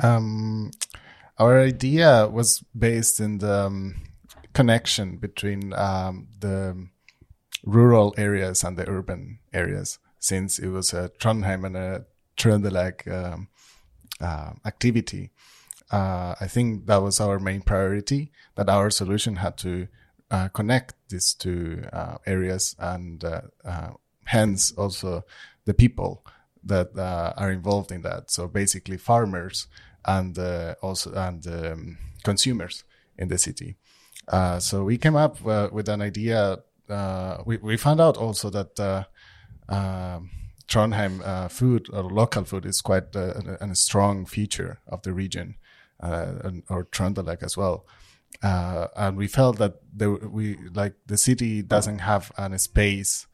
Um, 0.00 0.70
our 1.38 1.60
idea 1.60 2.28
was 2.28 2.62
based 2.76 3.20
in 3.20 3.38
the 3.38 3.66
um, 3.66 3.94
connection 4.52 5.16
between 5.16 5.72
um, 5.72 6.28
the 6.38 6.88
rural 7.64 8.14
areas 8.16 8.62
and 8.62 8.76
the 8.76 8.88
urban 8.88 9.38
areas, 9.52 9.98
since 10.18 10.58
it 10.58 10.68
was 10.68 10.92
a 10.92 11.10
Trondheim 11.18 11.64
and 11.64 11.76
a 11.76 12.06
Trøndelag 12.36 13.10
um, 13.10 13.48
uh, 14.20 14.52
activity. 14.64 15.30
Uh, 15.90 16.34
I 16.40 16.46
think 16.46 16.86
that 16.86 17.02
was 17.02 17.20
our 17.20 17.38
main 17.38 17.62
priority. 17.62 18.32
That 18.54 18.68
our 18.68 18.90
solution 18.90 19.36
had 19.36 19.56
to 19.58 19.88
uh, 20.30 20.48
connect 20.48 20.94
these 21.08 21.34
two 21.34 21.84
uh, 21.92 22.16
areas, 22.26 22.74
and 22.78 23.22
uh, 23.24 23.42
uh, 23.64 23.90
hence 24.24 24.72
also 24.72 25.24
the 25.64 25.74
people 25.74 26.24
that 26.64 26.96
are 27.36 27.50
involved 27.50 27.92
in 27.92 28.02
that. 28.02 28.30
So 28.30 28.48
basically, 28.48 28.96
farmers 28.96 29.66
and 30.04 30.38
uh, 30.38 30.74
also 30.82 31.12
and 31.14 31.46
um, 31.46 31.98
consumers 32.22 32.84
in 33.16 33.28
the 33.28 33.38
city. 33.38 33.76
Uh, 34.28 34.58
so 34.58 34.84
we 34.84 34.96
came 34.98 35.16
up 35.16 35.44
uh, 35.46 35.68
with 35.72 35.88
an 35.88 36.02
idea. 36.02 36.58
Uh, 36.88 37.38
we 37.44 37.56
we 37.58 37.76
found 37.76 38.00
out 38.00 38.16
also 38.16 38.50
that 38.50 38.78
uh, 38.80 39.04
um 39.68 40.30
Trondheim 40.66 41.20
uh, 41.24 41.48
food 41.48 41.88
or 41.92 42.04
local 42.04 42.44
food 42.44 42.64
is 42.64 42.80
quite 42.80 43.14
a, 43.14 43.58
a 43.60 43.74
strong 43.74 44.24
feature 44.24 44.80
of 44.88 45.02
the 45.02 45.12
region, 45.12 45.56
and, 46.00 46.62
or 46.70 46.86
Trøndelag 46.86 47.42
as 47.42 47.54
well. 47.54 47.84
And 48.42 49.18
we 49.18 49.26
felt 49.26 49.58
that 49.58 49.74
the, 49.94 50.10
we 50.10 50.56
like 50.72 50.94
the 51.06 51.18
city 51.18 51.60
doesn't 51.60 51.98
have 51.98 52.32
an 52.38 52.58
space 52.58 53.26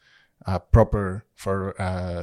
proper 0.72 1.24
for 1.37 1.74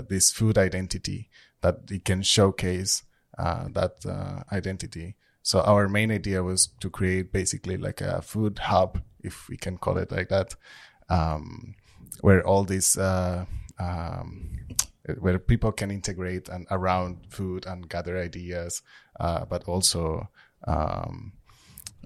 this 0.09 0.29
food 0.31 0.57
identity 0.57 1.29
that 1.61 1.89
it 1.89 2.03
can 2.03 2.21
showcase 2.21 3.03
that 3.37 4.05
uh, 4.05 4.43
identity. 4.51 5.15
So 5.43 5.61
our 5.61 5.87
main 5.87 6.11
idea 6.11 6.43
was 6.43 6.67
to 6.81 6.89
create 6.89 7.31
basically 7.31 7.77
like 7.77 8.01
a 8.01 8.21
food 8.21 8.59
hub, 8.59 9.01
if 9.23 9.47
we 9.47 9.57
can 9.57 9.77
call 9.77 9.97
it 9.97 10.11
like 10.11 10.29
that, 10.29 10.55
um, 11.09 11.75
where 12.21 12.45
all 12.45 12.63
these 12.63 12.97
uh, 12.97 13.45
um, 13.79 14.57
where 15.19 15.39
people 15.39 15.71
can 15.71 15.89
integrate 15.89 16.49
and 16.49 16.67
around 16.69 17.17
food 17.29 17.65
and 17.65 17.87
gather 17.89 18.17
ideas, 18.17 18.81
uh, 19.19 19.45
but 19.45 19.63
also 19.63 20.29
um, 20.67 21.31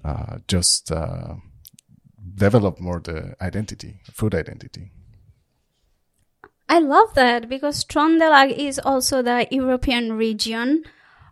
uh, 0.06 0.38
just 0.48 0.92
uh, 0.92 1.34
develop 2.36 2.80
more 2.80 3.00
the 3.00 3.36
identity, 3.42 4.02
food 4.14 4.36
identity. 4.36 4.92
I 6.70 6.80
love 6.80 7.16
that 7.16 7.50
because 7.50 7.84
Trondelag 7.84 8.52
is 8.56 8.80
also 8.80 9.22
the 9.22 9.48
European 9.52 10.14
region 10.14 10.84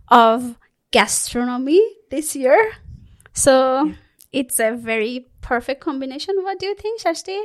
of 0.09 0.57
gastronomy 0.91 1.81
this 2.09 2.35
year. 2.35 2.71
So 3.33 3.93
it's 4.31 4.59
a 4.59 4.75
very 4.75 5.27
perfect 5.41 5.81
combination. 5.81 6.35
What 6.43 6.59
do 6.59 6.65
you 6.67 6.75
think, 6.75 7.01
Shashti? 7.01 7.39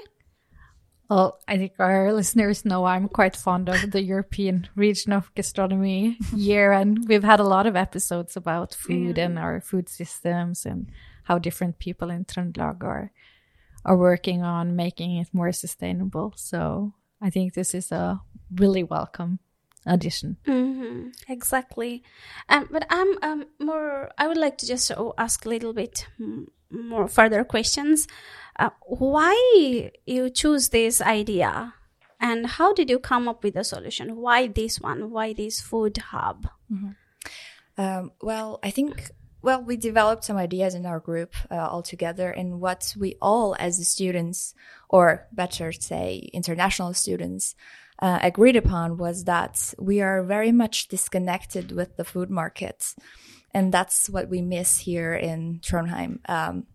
Well, 1.10 1.38
I 1.46 1.58
think 1.58 1.72
our 1.78 2.12
listeners 2.12 2.64
know 2.64 2.86
I'm 2.86 3.08
quite 3.08 3.36
fond 3.36 3.68
of 3.68 3.90
the 3.90 4.02
European 4.02 4.68
region 4.74 5.12
of 5.12 5.34
gastronomy 5.34 6.16
year, 6.34 6.72
and 6.72 7.06
we've 7.06 7.22
had 7.22 7.40
a 7.40 7.44
lot 7.44 7.66
of 7.66 7.76
episodes 7.76 8.36
about 8.36 8.74
food 8.74 9.18
and 9.18 9.38
our 9.38 9.60
food 9.60 9.88
systems 9.88 10.64
and 10.64 10.90
how 11.24 11.38
different 11.38 11.78
people 11.78 12.10
in 12.10 12.24
Trøndelag 12.24 12.82
are 12.82 13.12
are 13.84 13.96
working 13.96 14.42
on 14.42 14.76
making 14.76 15.16
it 15.16 15.28
more 15.32 15.52
sustainable. 15.52 16.32
So 16.36 16.94
I 17.20 17.28
think 17.30 17.52
this 17.52 17.74
is 17.74 17.92
a 17.92 18.22
really 18.54 18.82
welcome 18.82 19.40
addition. 19.86 20.36
hmm 20.46 21.08
Exactly. 21.28 22.02
Um, 22.48 22.68
but 22.70 22.86
I'm 22.90 23.18
um, 23.22 23.46
more, 23.58 24.10
I 24.18 24.26
would 24.26 24.38
like 24.38 24.58
to 24.58 24.66
just 24.66 24.90
uh, 24.90 25.12
ask 25.18 25.44
a 25.44 25.48
little 25.48 25.72
bit 25.72 26.06
more 26.70 27.08
further 27.08 27.44
questions. 27.44 28.06
Uh, 28.58 28.70
why 28.86 29.90
you 30.06 30.30
choose 30.30 30.68
this 30.68 31.00
idea 31.00 31.74
and 32.20 32.46
how 32.46 32.72
did 32.72 32.88
you 32.88 32.98
come 32.98 33.28
up 33.28 33.42
with 33.42 33.56
a 33.56 33.64
solution? 33.64 34.16
Why 34.16 34.46
this 34.46 34.80
one? 34.80 35.10
Why 35.10 35.32
this 35.34 35.60
food 35.60 35.98
hub? 35.98 36.48
Um, 37.76 38.12
well, 38.22 38.60
I 38.62 38.70
think, 38.70 39.10
well, 39.42 39.62
we 39.62 39.76
developed 39.76 40.24
some 40.24 40.36
ideas 40.36 40.74
in 40.74 40.86
our 40.86 41.00
group 41.00 41.34
uh, 41.50 41.56
all 41.56 41.82
together. 41.82 42.30
And 42.30 42.60
what 42.60 42.94
we 42.98 43.16
all, 43.20 43.56
as 43.58 43.78
the 43.78 43.84
students, 43.84 44.54
or 44.88 45.26
better 45.32 45.72
say, 45.72 46.30
international 46.32 46.94
students, 46.94 47.54
uh, 48.00 48.18
agreed 48.22 48.56
upon 48.56 48.96
was 48.96 49.24
that 49.24 49.74
we 49.78 50.00
are 50.00 50.22
very 50.22 50.52
much 50.52 50.88
disconnected 50.88 51.72
with 51.72 51.96
the 51.96 52.04
food 52.04 52.30
market. 52.30 52.94
And 53.52 53.72
that's 53.72 54.10
what 54.10 54.28
we 54.28 54.42
miss 54.42 54.78
here 54.78 55.14
in 55.14 55.60
Trondheim. 55.60 56.18
Um, 56.28 56.66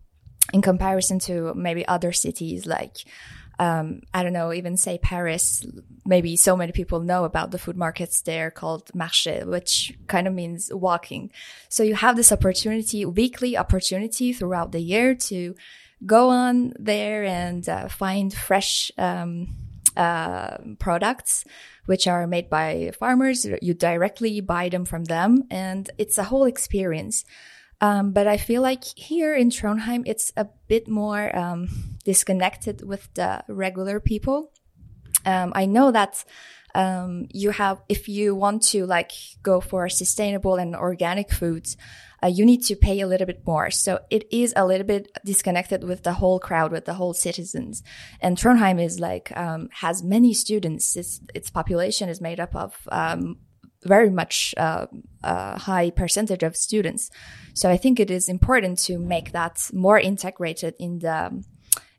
in 0.53 0.61
comparison 0.61 1.19
to 1.19 1.53
maybe 1.53 1.87
other 1.87 2.11
cities 2.11 2.65
like 2.65 3.05
um, 3.59 4.03
I 4.13 4.23
don't 4.23 4.33
know, 4.33 4.53
even 4.53 4.77
say 4.77 4.97
Paris, 4.97 5.65
maybe 6.05 6.37
so 6.37 6.55
many 6.55 6.71
people 6.71 7.01
know 7.01 7.25
about 7.25 7.51
the 7.51 7.59
food 7.59 7.75
markets 7.75 8.21
there 8.21 8.49
called 8.49 8.89
marché, 8.95 9.45
which 9.45 9.93
kind 10.07 10.27
of 10.27 10.33
means 10.33 10.71
walking. 10.73 11.29
So 11.67 11.83
you 11.83 11.95
have 11.95 12.15
this 12.15 12.31
opportunity, 12.31 13.05
weekly 13.05 13.57
opportunity 13.57 14.31
throughout 14.31 14.71
the 14.71 14.79
year 14.79 15.13
to 15.13 15.55
go 16.05 16.29
on 16.29 16.71
there 16.79 17.25
and 17.25 17.67
uh, 17.67 17.89
find 17.89 18.33
fresh 18.33 18.93
um, 18.97 19.49
uh, 19.99 20.57
products 20.79 21.43
which 21.85 22.07
are 22.07 22.25
made 22.25 22.49
by 22.49 22.91
farmers. 22.97 23.45
You 23.61 23.73
directly 23.73 24.41
buy 24.41 24.69
them 24.69 24.85
from 24.85 25.03
them, 25.03 25.43
and 25.51 25.89
it's 25.97 26.17
a 26.17 26.23
whole 26.23 26.45
experience. 26.45 27.25
Um, 27.81 28.11
but 28.11 28.27
I 28.27 28.37
feel 28.37 28.61
like 28.61 28.83
here 28.83 29.35
in 29.35 29.49
Trondheim, 29.49 30.03
it's 30.05 30.31
a 30.37 30.47
bit 30.67 30.87
more 30.87 31.35
um, 31.35 31.67
disconnected 32.05 32.87
with 32.87 33.13
the 33.13 33.43
regular 33.47 33.99
people. 33.99 34.51
Um, 35.25 35.51
I 35.55 35.65
know 35.65 35.91
that 35.91 36.23
um, 36.75 37.27
you 37.31 37.51
have, 37.51 37.81
if 37.89 38.07
you 38.07 38.35
want 38.35 38.63
to 38.71 38.85
like 38.85 39.11
go 39.43 39.59
for 39.59 39.89
sustainable 39.89 40.55
and 40.55 40.75
organic 40.75 41.31
foods, 41.31 41.77
uh, 42.23 42.27
you 42.27 42.45
need 42.45 42.63
to 42.65 42.75
pay 42.75 42.99
a 42.99 43.07
little 43.07 43.27
bit 43.27 43.45
more. 43.45 43.71
So 43.71 43.99
it 44.09 44.25
is 44.31 44.53
a 44.55 44.65
little 44.65 44.85
bit 44.85 45.11
disconnected 45.25 45.83
with 45.83 46.03
the 46.03 46.13
whole 46.13 46.39
crowd, 46.39 46.71
with 46.71 46.85
the 46.85 46.95
whole 46.95 47.13
citizens. 47.13 47.83
And 48.21 48.37
Trondheim 48.37 48.83
is 48.83 48.99
like 48.99 49.35
um, 49.37 49.69
has 49.71 50.03
many 50.03 50.33
students. 50.33 50.95
Its 50.95 51.21
its 51.33 51.49
population 51.49 52.09
is 52.09 52.21
made 52.21 52.39
up 52.39 52.55
of 52.55 52.87
um, 52.91 53.37
very 53.83 54.09
much 54.09 54.53
uh, 54.57 54.87
a 55.23 55.59
high 55.59 55.89
percentage 55.89 56.43
of 56.43 56.55
students. 56.55 57.09
So 57.53 57.69
I 57.69 57.77
think 57.77 57.99
it 57.99 58.11
is 58.11 58.27
important 58.29 58.79
to 58.79 58.99
make 58.99 59.31
that 59.31 59.69
more 59.73 59.99
integrated 59.99 60.75
in 60.79 60.99
the 60.99 61.43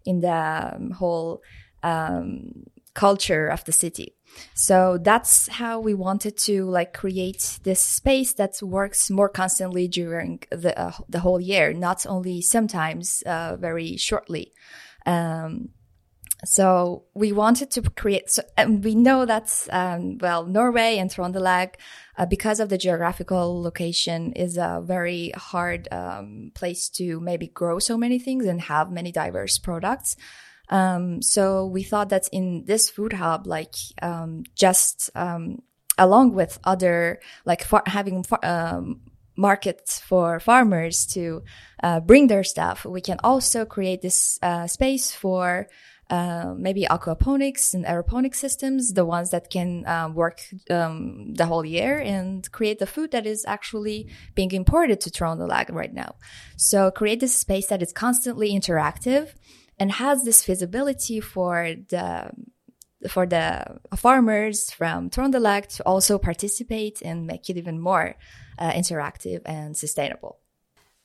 in 0.05 0.21
the 0.21 0.75
um, 0.75 0.91
whole 0.91 1.43
um, 1.83 2.65
culture 2.95 3.47
of 3.47 3.65
the 3.65 3.73
city. 3.73 4.15
So 4.55 4.99
that's 5.01 5.49
how 5.49 5.81
we 5.81 5.95
wanted 5.95 6.37
to 6.39 6.65
like 6.65 6.93
create 6.93 7.59
this 7.63 7.83
space 7.83 8.35
that 8.35 8.63
works 8.63 9.11
more 9.11 9.29
constantly 9.29 9.89
during 9.89 10.41
the 10.51 10.79
uh, 10.79 10.93
the 11.09 11.21
whole 11.21 11.41
year, 11.41 11.73
not 11.73 12.07
only 12.07 12.43
sometimes 12.43 13.23
uh, 13.27 13.57
very 13.57 13.97
shortly. 13.97 14.53
Um, 15.07 15.71
so 16.45 17.05
we 17.15 17.33
wanted 17.33 17.71
to 17.73 17.83
create, 17.83 18.31
so, 18.31 18.43
and 18.57 18.83
we 18.83 18.95
know 18.95 19.27
that, 19.27 19.67
um, 19.71 20.17
well, 20.19 20.47
Norway 20.47 20.97
and 20.97 21.11
Trondelag, 21.11 21.75
uh, 22.17 22.25
because 22.25 22.61
of 22.61 22.71
the 22.71 22.79
geographical 22.79 23.63
location, 23.63 24.33
is 24.33 24.57
a 24.57 24.81
very 24.83 25.33
hard 25.37 25.87
um, 25.93 26.51
place 26.55 26.89
to 26.91 27.21
maybe 27.21 27.49
grow 27.49 27.79
so 27.79 27.99
many 27.99 28.19
things 28.19 28.47
and 28.47 28.63
have 28.63 28.91
many 28.91 29.13
diverse 29.13 29.59
products. 29.59 30.17
Um, 30.71 31.21
so 31.21 31.67
we 31.67 31.83
thought 31.83 32.09
that 32.11 32.29
in 32.33 32.65
this 32.65 32.89
food 32.89 33.13
hub, 33.13 33.47
like 33.47 33.75
um, 34.01 34.45
just 34.55 35.11
um, 35.15 35.63
along 35.99 36.35
with 36.35 36.59
other, 36.65 37.21
like 37.45 37.65
far- 37.65 37.83
having 37.87 38.23
far- 38.23 38.45
um, 38.45 39.01
markets 39.37 39.99
for 39.99 40.39
farmers 40.39 41.07
to 41.07 41.43
uh, 41.83 42.01
bring 42.01 42.29
their 42.29 42.45
stuff, 42.45 42.85
we 42.85 43.01
can 43.01 43.19
also 43.25 43.65
create 43.65 44.01
this 44.01 44.39
uh, 44.43 44.67
space 44.67 45.13
for 45.13 45.67
uh, 46.11 46.55
maybe 46.57 46.87
aquaponics 46.91 47.73
and 47.73 47.85
aeroponic 47.85 48.35
systems, 48.35 48.95
the 48.95 49.05
ones 49.05 49.31
that 49.31 49.49
can 49.49 49.87
um, 49.87 50.15
work 50.15 50.41
um, 50.69 51.35
the 51.35 51.47
whole 51.47 51.65
year 51.65 52.01
and 52.01 52.51
create 52.51 52.81
the 52.81 52.87
food 52.87 53.13
that 53.13 53.27
is 53.27 53.45
actually 53.47 54.09
being 54.35 54.51
imported 54.51 55.01
to 55.01 55.11
Trondelag 55.11 55.71
right 55.71 55.95
now. 55.95 56.17
So 56.57 56.91
create 56.91 57.21
this 57.21 57.35
space 57.35 57.69
that 57.69 57.81
is 57.81 57.93
constantly 57.93 58.51
interactive 58.51 59.35
and 59.81 59.93
has 59.93 60.23
this 60.23 60.45
feasibility 60.45 61.21
for 61.21 61.75
the 61.89 62.31
for 63.09 63.25
the 63.25 63.81
farmers 63.97 64.71
from 64.71 65.09
Trondelag 65.09 65.75
to 65.77 65.83
also 65.85 66.19
participate 66.19 67.01
and 67.01 67.27
make 67.27 67.49
it 67.49 67.57
even 67.57 67.81
more 67.81 68.15
uh, 68.59 68.73
interactive 68.73 69.41
and 69.47 69.75
sustainable. 69.75 70.39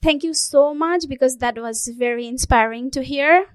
Thank 0.04 0.22
you 0.24 0.34
so 0.34 0.74
much 0.74 1.08
because 1.08 1.38
that 1.38 1.58
was 1.58 1.88
very 1.98 2.28
inspiring 2.28 2.92
to 2.92 3.02
hear. 3.02 3.48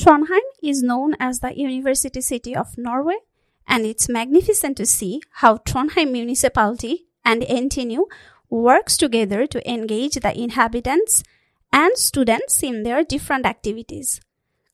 Trondheim 0.00 0.46
is 0.62 0.82
known 0.82 1.14
as 1.20 1.40
the 1.40 1.56
University 1.58 2.22
City 2.22 2.56
of 2.56 2.78
Norway, 2.78 3.18
and 3.66 3.84
it's 3.84 4.08
magnificent 4.08 4.78
to 4.78 4.86
see 4.86 5.20
how 5.42 5.58
Trondheim 5.58 6.10
municipality 6.10 7.08
and 7.22 7.42
NTNU 7.42 8.04
works 8.48 8.96
together 8.96 9.46
to 9.46 9.70
engage 9.70 10.14
the 10.14 10.32
inhabitants 10.40 11.22
and 11.70 11.98
students 11.98 12.62
in 12.62 12.82
their 12.82 13.04
different 13.04 13.44
activities. 13.44 14.22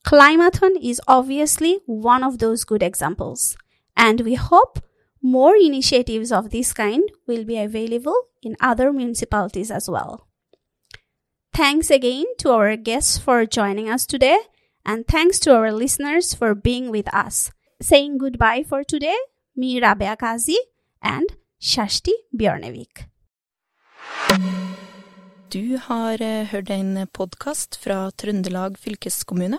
Climathon 0.04 0.76
is 0.82 1.00
obviously 1.08 1.80
one 1.86 2.22
of 2.22 2.38
those 2.38 2.64
good 2.64 2.82
examples, 2.82 3.56
and 3.96 4.20
we 4.20 4.34
hope 4.34 4.80
more 5.22 5.56
initiatives 5.56 6.30
of 6.30 6.50
this 6.50 6.74
kind 6.74 7.02
will 7.26 7.44
be 7.44 7.56
available 7.58 8.14
in 8.42 8.54
other 8.60 8.92
municipalities 8.92 9.70
as 9.70 9.88
well. 9.88 10.28
Thanks 11.54 11.88
again 11.90 12.26
to 12.38 12.50
our 12.50 12.76
guests 12.76 13.16
for 13.16 13.46
joining 13.46 13.88
us 13.88 14.04
today, 14.06 14.38
and 14.84 15.06
thanks 15.06 15.38
to 15.40 15.54
our 15.54 15.72
listeners 15.72 16.34
for 16.34 16.54
being 16.54 16.90
with 16.90 17.08
us. 17.14 17.50
Saying 17.80 18.18
goodbye 18.18 18.64
for 18.68 18.84
today, 18.84 19.16
me 19.56 19.80
Rabea 19.80 20.18
Kazi 20.18 20.58
and 21.00 21.26
Shashti 21.58 22.12
Bjørnevik. 22.36 23.08
Du 25.52 25.78
har 25.78 26.20
eh, 26.20 26.46
hørt 26.46 26.70
en 26.70 27.06
podkast 27.12 27.76
fra 27.76 28.10
Trøndelag 28.10 28.78
fylkeskommune. 28.78 29.58